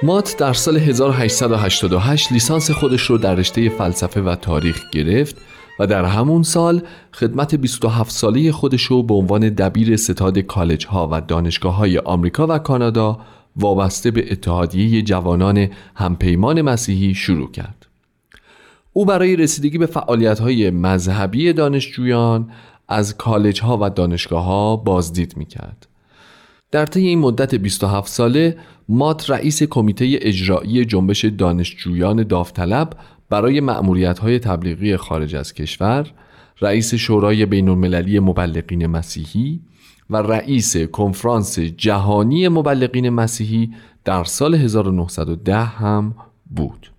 مات 0.04 0.36
در 0.38 0.54
سال 0.54 0.78
1888 0.78 2.32
لیسانس 2.32 2.72
خودش 2.72 3.02
رو 3.02 3.18
در 3.18 3.36
رشته 3.36 3.70
فلسفه 3.70 4.22
و 4.22 4.36
تاریخ 4.36 4.90
گرفت 4.92 5.36
و 5.80 5.88
در 5.88 6.06
همون 6.06 6.44
سال 6.44 6.82
خدمت 7.14 7.56
27 7.56 8.12
ساله 8.12 8.52
خودش 8.52 8.84
رو 8.84 9.04
به 9.04 9.14
عنوان 9.14 9.50
دبیر 9.50 9.98
ستاد 9.98 10.40
کالج 10.40 10.86
ها 10.86 11.10
و 11.12 11.22
دانشگاه 11.22 11.76
های 11.76 11.98
آمریکا 11.98 12.48
و 12.48 12.58
کانادا 12.58 13.20
وابسته 13.56 14.12
به 14.12 14.32
اتحادیه 14.32 15.02
جوانان 15.02 15.70
همپیمان 15.96 16.62
مسیحی 16.62 17.14
شروع 17.14 17.52
کرد. 17.52 17.86
او 18.94 19.06
برای 19.06 19.36
رسیدگی 19.36 19.78
به 19.78 19.86
فعالیت 19.86 20.40
های 20.40 20.70
مذهبی 20.70 21.54
دانشجویان 21.54 22.50
از 22.88 23.18
کالج 23.18 23.62
ها 23.62 23.78
و 23.82 23.90
دانشگاه 23.90 24.44
ها 24.44 24.76
بازدید 24.76 25.38
می 25.38 25.46
کرد. 25.46 25.88
در 26.72 26.86
طی 26.86 27.08
این 27.08 27.20
مدت 27.20 27.56
27 27.56 28.08
ساله 28.08 28.58
مات 28.90 29.30
رئیس 29.30 29.64
کمیته 29.64 30.18
اجرایی 30.22 30.86
جنبش 30.86 31.26
دانشجویان 31.26 32.24
داوطلب 32.24 32.90
برای 33.34 33.60
معمولیت 33.60 34.20
های 34.20 34.40
تبلیغی 34.40 34.98
خارج 34.98 35.36
از 35.36 35.54
کشور 35.54 36.08
رئیس 36.62 36.94
شورای 36.94 37.46
بین 37.46 37.70
المللی 37.70 38.20
مبلغین 38.20 38.88
مسیحی 38.88 39.60
و 40.10 40.18
رئیس 40.18 40.78
کنفرانس 40.78 41.60
جهانی 41.60 42.48
مبلغین 42.48 43.10
مسیحی 43.10 43.74
در 44.06 44.24
سال 44.24 44.56
1910 44.56 45.56
هم 45.56 46.16
بود. 46.56 46.92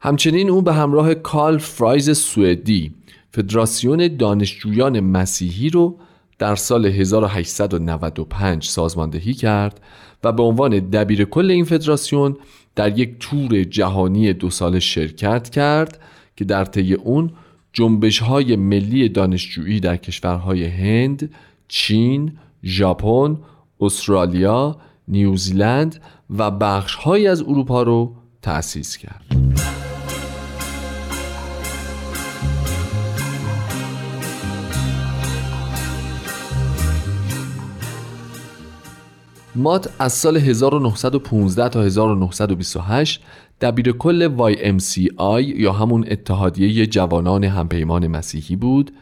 همچنین 0.00 0.50
او 0.50 0.62
به 0.62 0.72
همراه 0.72 1.14
کارل 1.14 1.58
فرایز 1.58 2.18
سوئدی 2.18 2.94
فدراسیون 3.30 4.16
دانشجویان 4.16 5.00
مسیحی 5.00 5.70
رو 5.70 5.98
در 6.38 6.56
سال 6.56 6.86
1895 6.86 8.64
سازماندهی 8.68 9.34
کرد 9.34 9.80
و 10.24 10.32
به 10.32 10.42
عنوان 10.42 10.78
دبیر 10.78 11.24
کل 11.24 11.50
این 11.50 11.64
فدراسیون 11.64 12.36
در 12.80 12.98
یک 12.98 13.16
تور 13.20 13.64
جهانی 13.64 14.32
دو 14.32 14.50
ساله 14.50 14.80
شرکت 14.80 15.50
کرد 15.50 16.00
که 16.36 16.44
در 16.44 16.64
طی 16.64 16.94
اون 16.94 17.30
جنبش 17.72 18.18
های 18.18 18.56
ملی 18.56 19.08
دانشجویی 19.08 19.80
در 19.80 19.96
کشورهای 19.96 20.64
هند، 20.64 21.30
چین، 21.68 22.32
ژاپن، 22.64 23.38
استرالیا، 23.80 24.76
نیوزیلند 25.08 26.00
و 26.38 26.50
بخشهایی 26.50 27.26
از 27.26 27.42
اروپا 27.42 27.82
رو 27.82 28.14
تأسیس 28.42 28.96
کرد. 28.96 29.69
مات 39.54 39.90
از 39.98 40.12
سال 40.12 40.36
1915 40.36 41.68
تا 41.68 41.82
1928 41.82 43.20
دبیر 43.60 43.92
کل 43.92 44.52
YMCI 44.54 45.42
یا 45.56 45.72
همون 45.72 46.04
اتحادیه 46.10 46.86
جوانان 46.86 47.44
همپیمان 47.44 48.06
مسیحی 48.06 48.56
بود 48.56 48.92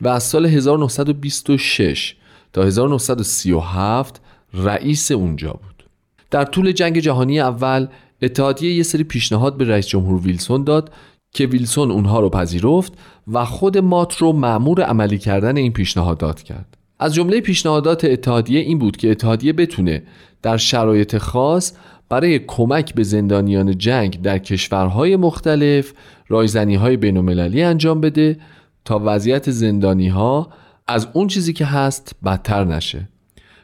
و 0.00 0.08
از 0.08 0.22
سال 0.22 0.46
1926 0.46 2.16
تا 2.52 2.62
1937 2.62 4.20
رئیس 4.54 5.10
اونجا 5.10 5.52
بود. 5.52 5.84
در 6.30 6.44
طول 6.44 6.72
جنگ 6.72 6.98
جهانی 6.98 7.40
اول 7.40 7.86
اتحادیه 8.22 8.74
یه 8.74 8.82
سری 8.82 9.04
پیشنهاد 9.04 9.56
به 9.56 9.64
رئیس 9.64 9.86
جمهور 9.86 10.20
ویلسون 10.20 10.64
داد 10.64 10.92
که 11.32 11.46
ویلسون 11.46 11.90
اونها 11.90 12.20
رو 12.20 12.30
پذیرفت 12.30 12.92
و 13.32 13.44
خود 13.44 13.78
مات 13.78 14.16
رو 14.16 14.32
معمور 14.32 14.82
عملی 14.82 15.18
کردن 15.18 15.56
این 15.56 15.72
پیشنهادات 15.72 16.42
کرد. 16.42 16.79
از 17.00 17.14
جمله 17.14 17.40
پیشنهادات 17.40 18.04
اتحادیه 18.04 18.60
این 18.60 18.78
بود 18.78 18.96
که 18.96 19.10
اتحادیه 19.10 19.52
بتونه 19.52 20.02
در 20.42 20.56
شرایط 20.56 21.18
خاص 21.18 21.72
برای 22.08 22.38
کمک 22.38 22.94
به 22.94 23.02
زندانیان 23.02 23.78
جنگ 23.78 24.22
در 24.22 24.38
کشورهای 24.38 25.16
مختلف 25.16 25.92
رایزنی 26.28 26.74
های 26.74 26.96
بین 26.96 27.40
انجام 27.64 28.00
بده 28.00 28.36
تا 28.84 29.00
وضعیت 29.04 29.50
زندانی 29.50 30.08
ها 30.08 30.50
از 30.88 31.08
اون 31.12 31.26
چیزی 31.26 31.52
که 31.52 31.64
هست 31.64 32.14
بدتر 32.24 32.64
نشه. 32.64 33.08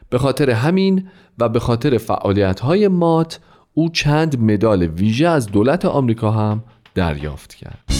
به 0.09 0.17
خاطر 0.17 0.49
همین 0.49 1.07
و 1.37 1.49
به 1.49 1.59
خاطر 1.59 1.97
فعالیت 1.97 2.59
های 2.59 2.87
مات 2.87 3.39
او 3.73 3.89
چند 3.89 4.41
مدال 4.41 4.83
ویژه 4.83 5.27
از 5.27 5.47
دولت 5.47 5.85
آمریکا 5.85 6.31
هم 6.31 6.63
دریافت 6.95 7.53
کرد. 7.53 7.96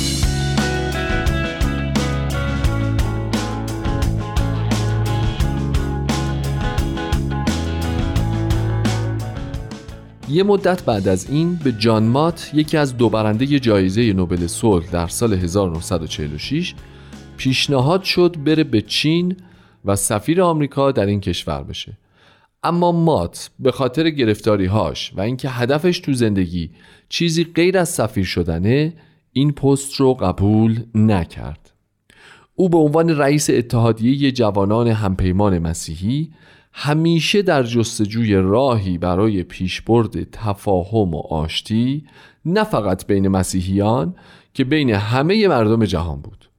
یه 10.29 10.43
مدت 10.43 10.83
بعد 10.83 11.07
از 11.07 11.29
این 11.29 11.55
به 11.55 11.71
جان 11.71 12.03
مات 12.03 12.51
یکی 12.53 12.77
از 12.77 12.97
دو 12.97 13.09
برنده 13.09 13.59
جایزه 13.59 14.13
نوبل 14.13 14.47
صلح 14.47 14.91
در 14.91 15.07
سال 15.07 15.33
1946 15.33 16.73
پیشنهاد 17.37 18.03
شد 18.03 18.35
بره 18.45 18.63
به 18.63 18.81
چین 18.81 19.35
و 19.85 19.95
سفیر 19.95 20.41
آمریکا 20.41 20.91
در 20.91 21.05
این 21.05 21.21
کشور 21.21 21.63
بشه. 21.63 21.97
اما 22.63 22.91
مات 22.91 23.49
به 23.59 23.71
خاطر 23.71 24.09
گرفتاریهاش 24.09 25.13
و 25.15 25.21
اینکه 25.21 25.49
هدفش 25.49 25.99
تو 25.99 26.13
زندگی 26.13 26.69
چیزی 27.09 27.43
غیر 27.43 27.77
از 27.77 27.89
سفیر 27.89 28.25
شدنه 28.25 28.93
این 29.33 29.51
پست 29.51 29.95
رو 29.95 30.13
قبول 30.13 30.83
نکرد. 30.95 31.71
او 32.55 32.69
به 32.69 32.77
عنوان 32.77 33.09
رئیس 33.09 33.49
اتحادیه 33.49 34.31
جوانان 34.31 34.87
همپیمان 34.87 35.59
مسیحی 35.59 36.31
همیشه 36.79 37.41
در 37.41 37.63
جستجوی 37.63 38.35
راهی 38.35 38.97
برای 38.97 39.43
پیشبرد 39.43 40.23
تفاهم 40.31 41.13
و 41.13 41.17
آشتی 41.17 42.05
نه 42.45 42.63
فقط 42.63 43.07
بین 43.07 43.27
مسیحیان 43.27 44.15
که 44.53 44.63
بین 44.63 44.89
همه 44.89 45.47
مردم 45.47 45.85
جهان 45.85 46.21
بود 46.21 46.49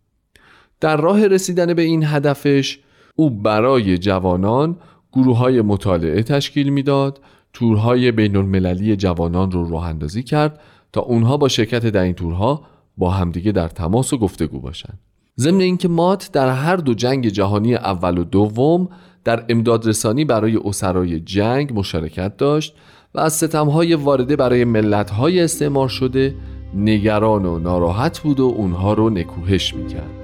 در 0.80 0.96
راه 0.96 1.26
رسیدن 1.26 1.74
به 1.74 1.82
این 1.82 2.04
هدفش 2.04 2.78
او 3.16 3.30
برای 3.30 3.98
جوانان 3.98 4.76
گروه 5.12 5.36
های 5.36 5.62
مطالعه 5.62 6.22
تشکیل 6.22 6.68
می‌داد 6.68 7.20
تورهای 7.52 8.12
بین 8.12 8.36
المللی 8.36 8.96
جوانان 8.96 9.50
رو 9.50 9.70
راه 9.70 9.86
اندازی 9.86 10.22
کرد 10.22 10.60
تا 10.92 11.00
اونها 11.00 11.36
با 11.36 11.48
شرکت 11.48 11.86
در 11.86 12.02
این 12.02 12.14
تورها 12.14 12.62
با 12.96 13.10
همدیگه 13.10 13.52
در 13.52 13.68
تماس 13.68 14.12
و 14.12 14.18
گفتگو 14.18 14.60
باشند. 14.60 14.98
ضمن 15.38 15.60
اینکه 15.60 15.88
مات 15.88 16.30
در 16.32 16.48
هر 16.48 16.76
دو 16.76 16.94
جنگ 16.94 17.28
جهانی 17.28 17.74
اول 17.74 18.18
و 18.18 18.24
دوم 18.24 18.88
در 19.24 19.44
امدادرسانی 19.48 20.24
برای 20.24 20.58
اسرای 20.64 21.20
جنگ 21.20 21.78
مشارکت 21.78 22.36
داشت 22.36 22.74
و 23.14 23.20
از 23.20 23.32
ستمهای 23.32 23.94
وارده 23.94 24.36
برای 24.36 24.64
ملتهای 24.64 25.40
استعمار 25.40 25.88
شده 25.88 26.34
نگران 26.74 27.46
و 27.46 27.58
ناراحت 27.58 28.18
بود 28.18 28.40
و 28.40 28.44
اونها 28.44 28.92
رو 28.92 29.10
نکوهش 29.10 29.74
می‌کرد. 29.74 30.18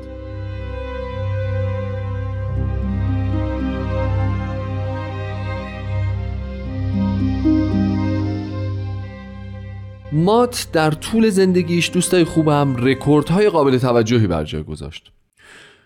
مات 10.12 10.68
در 10.72 10.90
طول 10.90 11.30
زندگیش 11.30 11.90
دوستای 11.90 12.24
خوبم 12.24 12.76
رکوردهای 12.78 13.48
قابل 13.48 13.78
توجهی 13.78 14.26
بر 14.26 14.44
جای 14.44 14.62
گذاشت. 14.62 15.13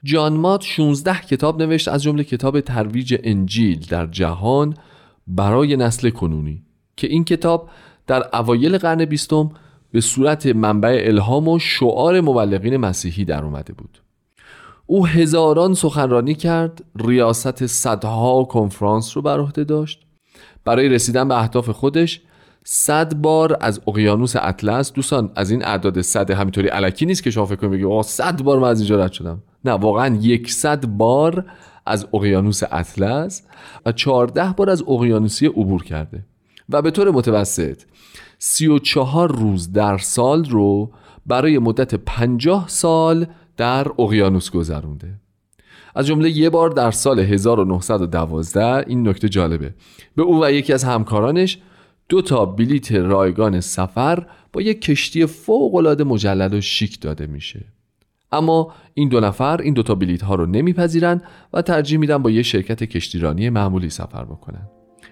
جان 0.04 0.32
مات 0.32 0.62
16 0.62 1.20
کتاب 1.20 1.62
نوشت 1.62 1.88
از 1.88 2.02
جمله 2.02 2.24
کتاب 2.24 2.60
ترویج 2.60 3.16
انجیل 3.22 3.86
در 3.90 4.06
جهان 4.06 4.74
برای 5.26 5.76
نسل 5.76 6.10
کنونی 6.10 6.62
که 6.96 7.06
این 7.06 7.24
کتاب 7.24 7.68
در 8.06 8.36
اوایل 8.36 8.78
قرن 8.78 9.04
بیستم 9.04 9.50
به 9.92 10.00
صورت 10.00 10.46
منبع 10.46 11.02
الهام 11.04 11.48
و 11.48 11.58
شعار 11.58 12.20
مبلغین 12.20 12.76
مسیحی 12.76 13.24
در 13.24 13.44
اومده 13.44 13.72
بود. 13.72 14.02
او 14.86 15.06
هزاران 15.06 15.74
سخنرانی 15.74 16.34
کرد 16.34 16.84
ریاست 16.96 17.66
صدها 17.66 18.44
کنفرانس 18.44 19.16
رو 19.16 19.22
بر 19.22 19.38
عهده 19.40 19.64
داشت. 19.64 20.00
برای 20.64 20.88
رسیدن 20.88 21.28
به 21.28 21.38
اهداف 21.38 21.70
خودش 21.70 22.20
صد 22.64 23.14
بار 23.14 23.56
از 23.60 23.80
اقیانوس 23.88 24.34
اطلس 24.36 24.92
دوستان 24.92 25.30
از 25.36 25.50
این 25.50 25.64
اعداد 25.64 26.00
صد 26.00 26.30
همینطوری 26.30 26.68
علکی 26.68 27.06
نیست 27.06 27.22
که 27.22 27.30
شما 27.30 27.46
فکر 27.46 27.56
کنید 27.56 27.72
بگید 27.72 28.02
صد 28.02 28.42
بار 28.42 28.58
من 28.58 28.68
از 28.68 28.80
اینجا 28.80 29.04
رد 29.04 29.12
شدم. 29.12 29.42
نه 29.64 29.72
واقعا 29.72 30.16
یکصد 30.16 30.86
بار 30.86 31.44
از 31.86 32.06
اقیانوس 32.14 32.62
اطلس 32.70 33.42
و 33.86 33.92
چهارده 33.92 34.52
بار 34.56 34.70
از 34.70 34.82
اقیانوسی 34.88 35.46
عبور 35.46 35.84
کرده. 35.84 36.24
و 36.68 36.82
به 36.82 36.90
طور 36.90 37.10
متوسط 37.10 37.82
سی 38.38 38.66
و 38.66 38.78
چهار 38.78 39.32
روز 39.32 39.72
در 39.72 39.98
سال 39.98 40.44
رو 40.44 40.90
برای 41.26 41.58
مدت 41.58 41.94
پنجاه 41.94 42.68
سال 42.68 43.26
در 43.56 43.86
اقیانوس 43.98 44.50
گذرونده. 44.50 45.14
از 45.94 46.06
جمله 46.06 46.30
یه 46.30 46.50
بار 46.50 46.70
در 46.70 46.90
سال 46.90 47.18
1912 47.18 48.84
این 48.88 49.08
نکته 49.08 49.28
جالبه. 49.28 49.74
به 50.16 50.22
او 50.22 50.44
و 50.44 50.50
یکی 50.50 50.72
از 50.72 50.84
همکارانش 50.84 51.58
دو 52.08 52.22
تا 52.22 52.44
بلیت 52.44 52.92
رایگان 52.92 53.60
سفر 53.60 54.26
با 54.52 54.62
یک 54.62 54.80
کشتی 54.80 55.26
فوق 55.26 56.02
مجلل 56.02 56.54
و 56.54 56.60
شیک 56.60 57.00
داده 57.00 57.26
میشه. 57.26 57.64
اما 58.32 58.72
این 58.94 59.08
دو 59.08 59.20
نفر 59.20 59.60
این 59.60 59.74
دو 59.74 59.82
تا 59.82 59.94
بلیت 59.94 60.22
ها 60.22 60.34
رو 60.34 60.46
نمیپذیرن 60.46 61.22
و 61.52 61.62
ترجیح 61.62 61.98
میدن 61.98 62.18
با 62.18 62.30
یه 62.30 62.42
شرکت 62.42 62.84
کشتیرانی 62.84 63.50
معمولی 63.50 63.90
سفر 63.90 64.24
بکنن. 64.24 64.68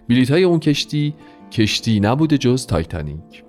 بلیت 0.09 0.31
های 0.31 0.45
اون 0.45 0.61
کشتی 0.61 1.15
کشتی 1.53 2.01
نبوده 2.01 2.39
جز 2.39 2.67
تایتانیک. 2.67 3.45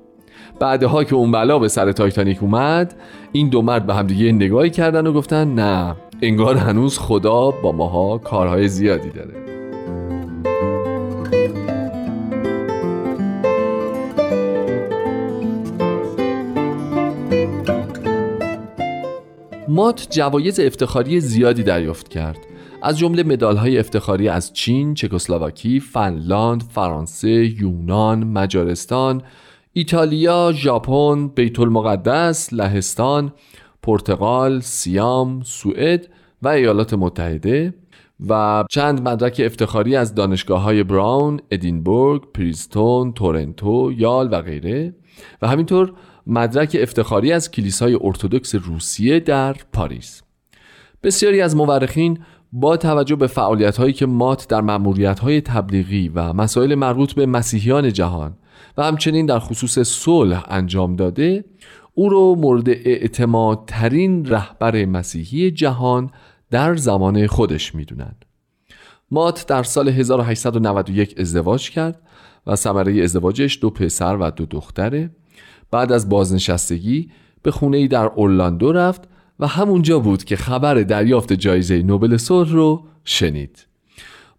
بعدها 0.59 1.03
که 1.03 1.15
اون 1.15 1.31
بلا 1.31 1.59
به 1.59 1.67
سر 1.67 1.91
تایتانیک 1.91 2.43
اومد 2.43 2.95
این 3.31 3.49
دو 3.49 3.61
مرد 3.61 3.85
به 3.85 3.93
همدیگه 3.93 4.31
نگاهی 4.31 4.69
کردن 4.69 5.07
و 5.07 5.13
گفتن 5.13 5.53
نه 5.53 5.95
انگار 6.21 6.57
هنوز 6.57 6.99
خدا 6.99 7.51
با 7.51 7.71
ماها 7.71 8.17
کارهای 8.17 8.67
زیادی 8.67 9.09
داره. 9.09 9.56
مات 19.69 20.07
جوایز 20.09 20.59
افتخاری 20.59 21.19
زیادی 21.19 21.63
دریافت 21.63 22.07
کرد. 22.07 22.37
از 22.81 22.97
جمله 22.97 23.23
مدال‌های 23.23 23.79
افتخاری 23.79 24.29
از 24.29 24.53
چین، 24.53 24.93
چکسلواکی، 24.93 25.79
فنلاند، 25.79 26.63
فرانسه، 26.63 27.61
یونان، 27.61 28.23
مجارستان، 28.23 29.21
ایتالیا، 29.73 30.51
ژاپن، 30.55 31.27
بیت 31.27 31.59
المقدس، 31.59 32.53
لهستان، 32.53 33.33
پرتغال، 33.83 34.59
سیام، 34.59 35.41
سوئد 35.41 36.07
و 36.41 36.47
ایالات 36.47 36.93
متحده 36.93 37.73
و 38.27 38.63
چند 38.69 39.07
مدرک 39.09 39.41
افتخاری 39.45 39.95
از 39.95 40.15
دانشگاه 40.15 40.61
های 40.61 40.83
براون، 40.83 41.39
ادینبورگ، 41.51 42.21
پریستون، 42.33 43.13
تورنتو، 43.13 43.91
یال 43.97 44.29
و 44.31 44.41
غیره. 44.41 44.95
و 45.41 45.47
همینطور 45.47 45.93
مدرک 46.27 46.77
افتخاری 46.79 47.31
از 47.31 47.51
کلیسای 47.51 47.97
ارتودکس 48.01 48.55
روسیه 48.55 49.19
در 49.19 49.55
پاریس. 49.73 50.21
بسیاری 51.03 51.41
از 51.41 51.55
مورخین 51.55 52.19
با 52.51 52.77
توجه 52.77 53.15
به 53.15 53.27
فعالیت 53.27 53.77
هایی 53.77 53.93
که 53.93 54.05
مات 54.05 54.47
در 54.47 54.61
مأموریت 54.61 55.19
های 55.19 55.41
تبلیغی 55.41 56.11
و 56.15 56.33
مسائل 56.33 56.75
مربوط 56.75 57.13
به 57.13 57.25
مسیحیان 57.25 57.93
جهان 57.93 58.37
و 58.77 58.83
همچنین 58.83 59.25
در 59.25 59.39
خصوص 59.39 59.79
صلح 59.79 60.43
انجام 60.47 60.95
داده 60.95 61.45
او 61.93 62.09
را 62.09 62.33
مورد 62.33 62.69
اعتمادترین 62.69 64.25
رهبر 64.25 64.85
مسیحی 64.85 65.51
جهان 65.51 66.09
در 66.51 66.75
زمان 66.75 67.27
خودش 67.27 67.75
می‌دونند. 67.75 68.25
مات 69.11 69.45
در 69.47 69.63
سال 69.63 69.89
1891 69.89 71.15
ازدواج 71.19 71.69
کرد 71.69 72.01
و 72.47 72.55
ثمره 72.55 73.03
ازدواجش 73.03 73.59
دو 73.61 73.69
پسر 73.69 74.15
و 74.15 74.31
دو 74.31 74.45
دختره. 74.45 75.09
بعد 75.71 75.91
از 75.91 76.09
بازنشستگی 76.09 77.09
به 77.43 77.51
خونه 77.51 77.77
ای 77.77 77.87
در 77.87 78.05
اورلاندو 78.05 78.71
رفت 78.71 79.01
و 79.39 79.47
همونجا 79.47 79.99
بود 79.99 80.23
که 80.23 80.35
خبر 80.35 80.75
دریافت 80.75 81.33
جایزه 81.33 81.81
نوبل 81.81 82.17
صلح 82.17 82.51
رو 82.51 82.83
شنید. 83.03 83.67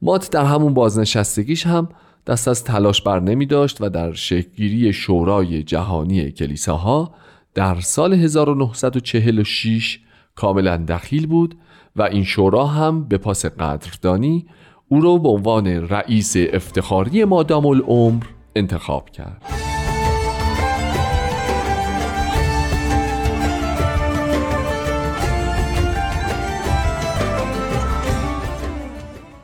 مات 0.03 0.31
در 0.31 0.45
همون 0.45 0.75
بازنشستگیش 0.75 1.67
هم 1.67 1.89
دست 2.27 2.49
از 2.49 2.65
تلاش 2.65 3.03
بر 3.03 3.21
نمی 3.21 3.47
داشت 3.47 3.81
و 3.81 3.89
در 3.89 4.13
شکلگیری 4.13 4.93
شورای 4.93 5.63
جهانی 5.63 6.31
کلیساها 6.31 7.15
در 7.55 7.81
سال 7.81 8.15
1946 8.15 10.01
کاملا 10.35 10.77
دخیل 10.77 11.27
بود 11.27 11.55
و 11.97 12.03
این 12.03 12.25
شورا 12.25 12.67
هم 12.67 13.05
به 13.05 13.19
پاس 13.19 13.47
قدردانی 13.47 14.47
او 14.89 15.01
را 15.01 15.17
به 15.17 15.29
عنوان 15.29 15.67
رئیس 15.67 16.37
افتخاری 16.37 17.25
مادام 17.25 17.67
العمر 17.67 18.25
انتخاب 18.57 19.11
کرد. 19.11 19.68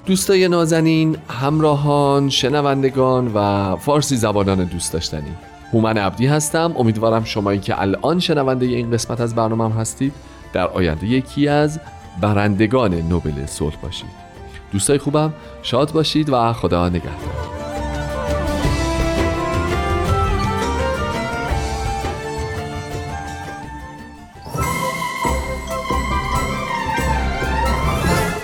دوستای 0.06 0.48
نازنین 0.48 1.16
همراهان 1.28 2.30
شنوندگان 2.30 3.32
و 3.34 3.76
فارسی 3.76 4.16
زبانان 4.16 4.64
دوست 4.64 4.92
داشتنی. 4.92 5.32
هومن 5.72 5.98
عبدی 5.98 6.26
هستم. 6.26 6.74
امیدوارم 6.76 7.24
شمایی 7.24 7.58
که 7.60 7.80
الان 7.80 8.20
شنونده 8.20 8.66
این 8.66 8.90
قسمت 8.90 9.20
از 9.20 9.34
برنامه 9.34 9.74
هستید 9.74 10.12
در 10.52 10.66
آینده 10.66 11.06
یکی 11.06 11.48
از 11.48 11.80
برندگان 12.20 12.94
نوبل 12.94 13.46
صلح 13.46 13.76
باشید. 13.82 14.10
دوستای 14.72 14.98
خوبم 14.98 15.32
شاد 15.62 15.92
باشید 15.92 16.30
و 16.30 16.52
خدا 16.52 16.88
نگهدار. 16.88 17.53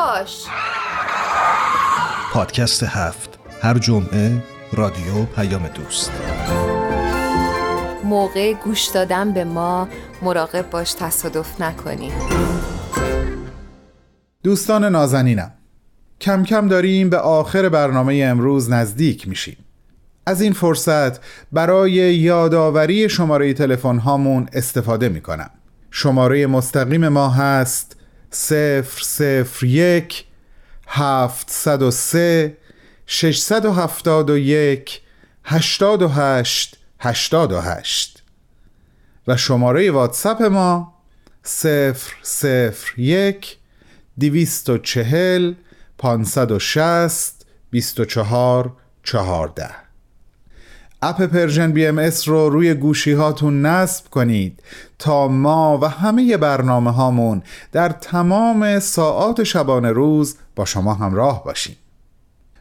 باش. 0.00 0.46
پادکست 2.32 2.82
هفت. 2.82 3.38
هر 3.62 3.78
جمعه 3.78 4.42
رادیو 4.72 5.24
پیام 5.36 5.68
دوست. 5.68 6.12
موقع 8.04 8.52
گوش 8.52 8.86
دادن 8.86 9.32
به 9.32 9.44
ما 9.44 9.88
مراقب 10.22 10.70
باش 10.70 10.92
تصادف 10.92 11.60
نکنی. 11.60 12.12
دوستان 14.42 14.84
نازنینم 14.84 15.52
کم 16.20 16.44
کم 16.44 16.68
داریم 16.68 17.10
به 17.10 17.18
آخر 17.18 17.68
برنامه 17.68 18.24
امروز 18.24 18.70
نزدیک 18.70 19.28
میشیم. 19.28 19.56
از 20.26 20.40
این 20.40 20.52
فرصت 20.52 21.20
برای 21.52 21.92
یادآوری 21.92 23.08
شماره 23.08 23.54
تلفن 23.54 23.98
هامون 23.98 24.48
استفاده 24.52 25.08
می‌کنم. 25.08 25.50
شماره 25.90 26.46
مستقیم 26.46 27.08
ما 27.08 27.28
هست 27.28 27.99
001 28.32 30.24
703 31.46 32.56
671 33.06 35.00
88 35.44 36.76
88 36.98 38.22
و 39.26 39.36
شماره 39.36 39.90
واتساپ 39.90 40.42
ما 40.42 40.92
001 41.44 43.58
240 44.18 45.56
560 45.98 47.44
24 47.72 48.76
14 49.04 49.89
app 51.02 51.22
Persian 51.22 51.72
BMS 51.72 52.28
رو 52.28 52.48
روی 52.48 52.74
گوشی 52.74 53.12
هاتون 53.12 53.66
نصب 53.66 54.10
کنید 54.10 54.62
تا 54.98 55.28
ما 55.28 55.78
و 55.82 55.88
همه 55.88 56.36
برنامه 56.36 56.90
هامون 56.90 57.42
در 57.72 57.88
تمام 57.88 58.78
ساعات 58.78 59.42
شبانه 59.42 59.92
روز 59.92 60.36
با 60.56 60.64
شما 60.64 60.94
همراه 60.94 61.44
باشیم. 61.44 61.76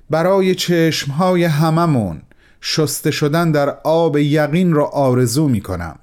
برای 0.09 0.55
چشم 0.55 1.11
های 1.11 1.43
هممون 1.43 2.21
شسته 2.61 3.11
شدن 3.11 3.51
در 3.51 3.69
آب 3.83 4.17
یقین 4.17 4.73
را 4.73 4.85
آرزو 4.85 5.47
می 5.47 5.61
کنم 5.61 5.99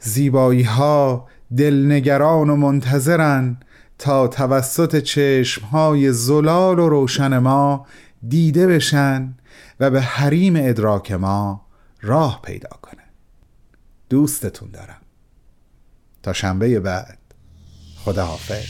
زیبایی 0.00 0.62
ها 0.62 1.28
دلنگران 1.56 2.50
و 2.50 2.56
منتظرن 2.56 3.56
تا 3.98 4.28
توسط 4.28 4.96
چشم 4.96 5.66
های 5.66 6.12
زلال 6.12 6.78
و 6.78 6.88
روشن 6.88 7.38
ما 7.38 7.86
دیده 8.28 8.66
بشن 8.66 9.34
و 9.80 9.90
به 9.90 10.00
حریم 10.00 10.56
ادراک 10.56 11.12
ما 11.12 11.66
راه 12.00 12.42
پیدا 12.42 12.70
کنه. 12.82 13.02
دوستتون 14.08 14.70
دارم. 14.70 15.00
تا 16.22 16.32
شنبه 16.32 16.80
بعد. 16.80 17.18
خدا 18.04 18.26
حافظ 18.26 18.66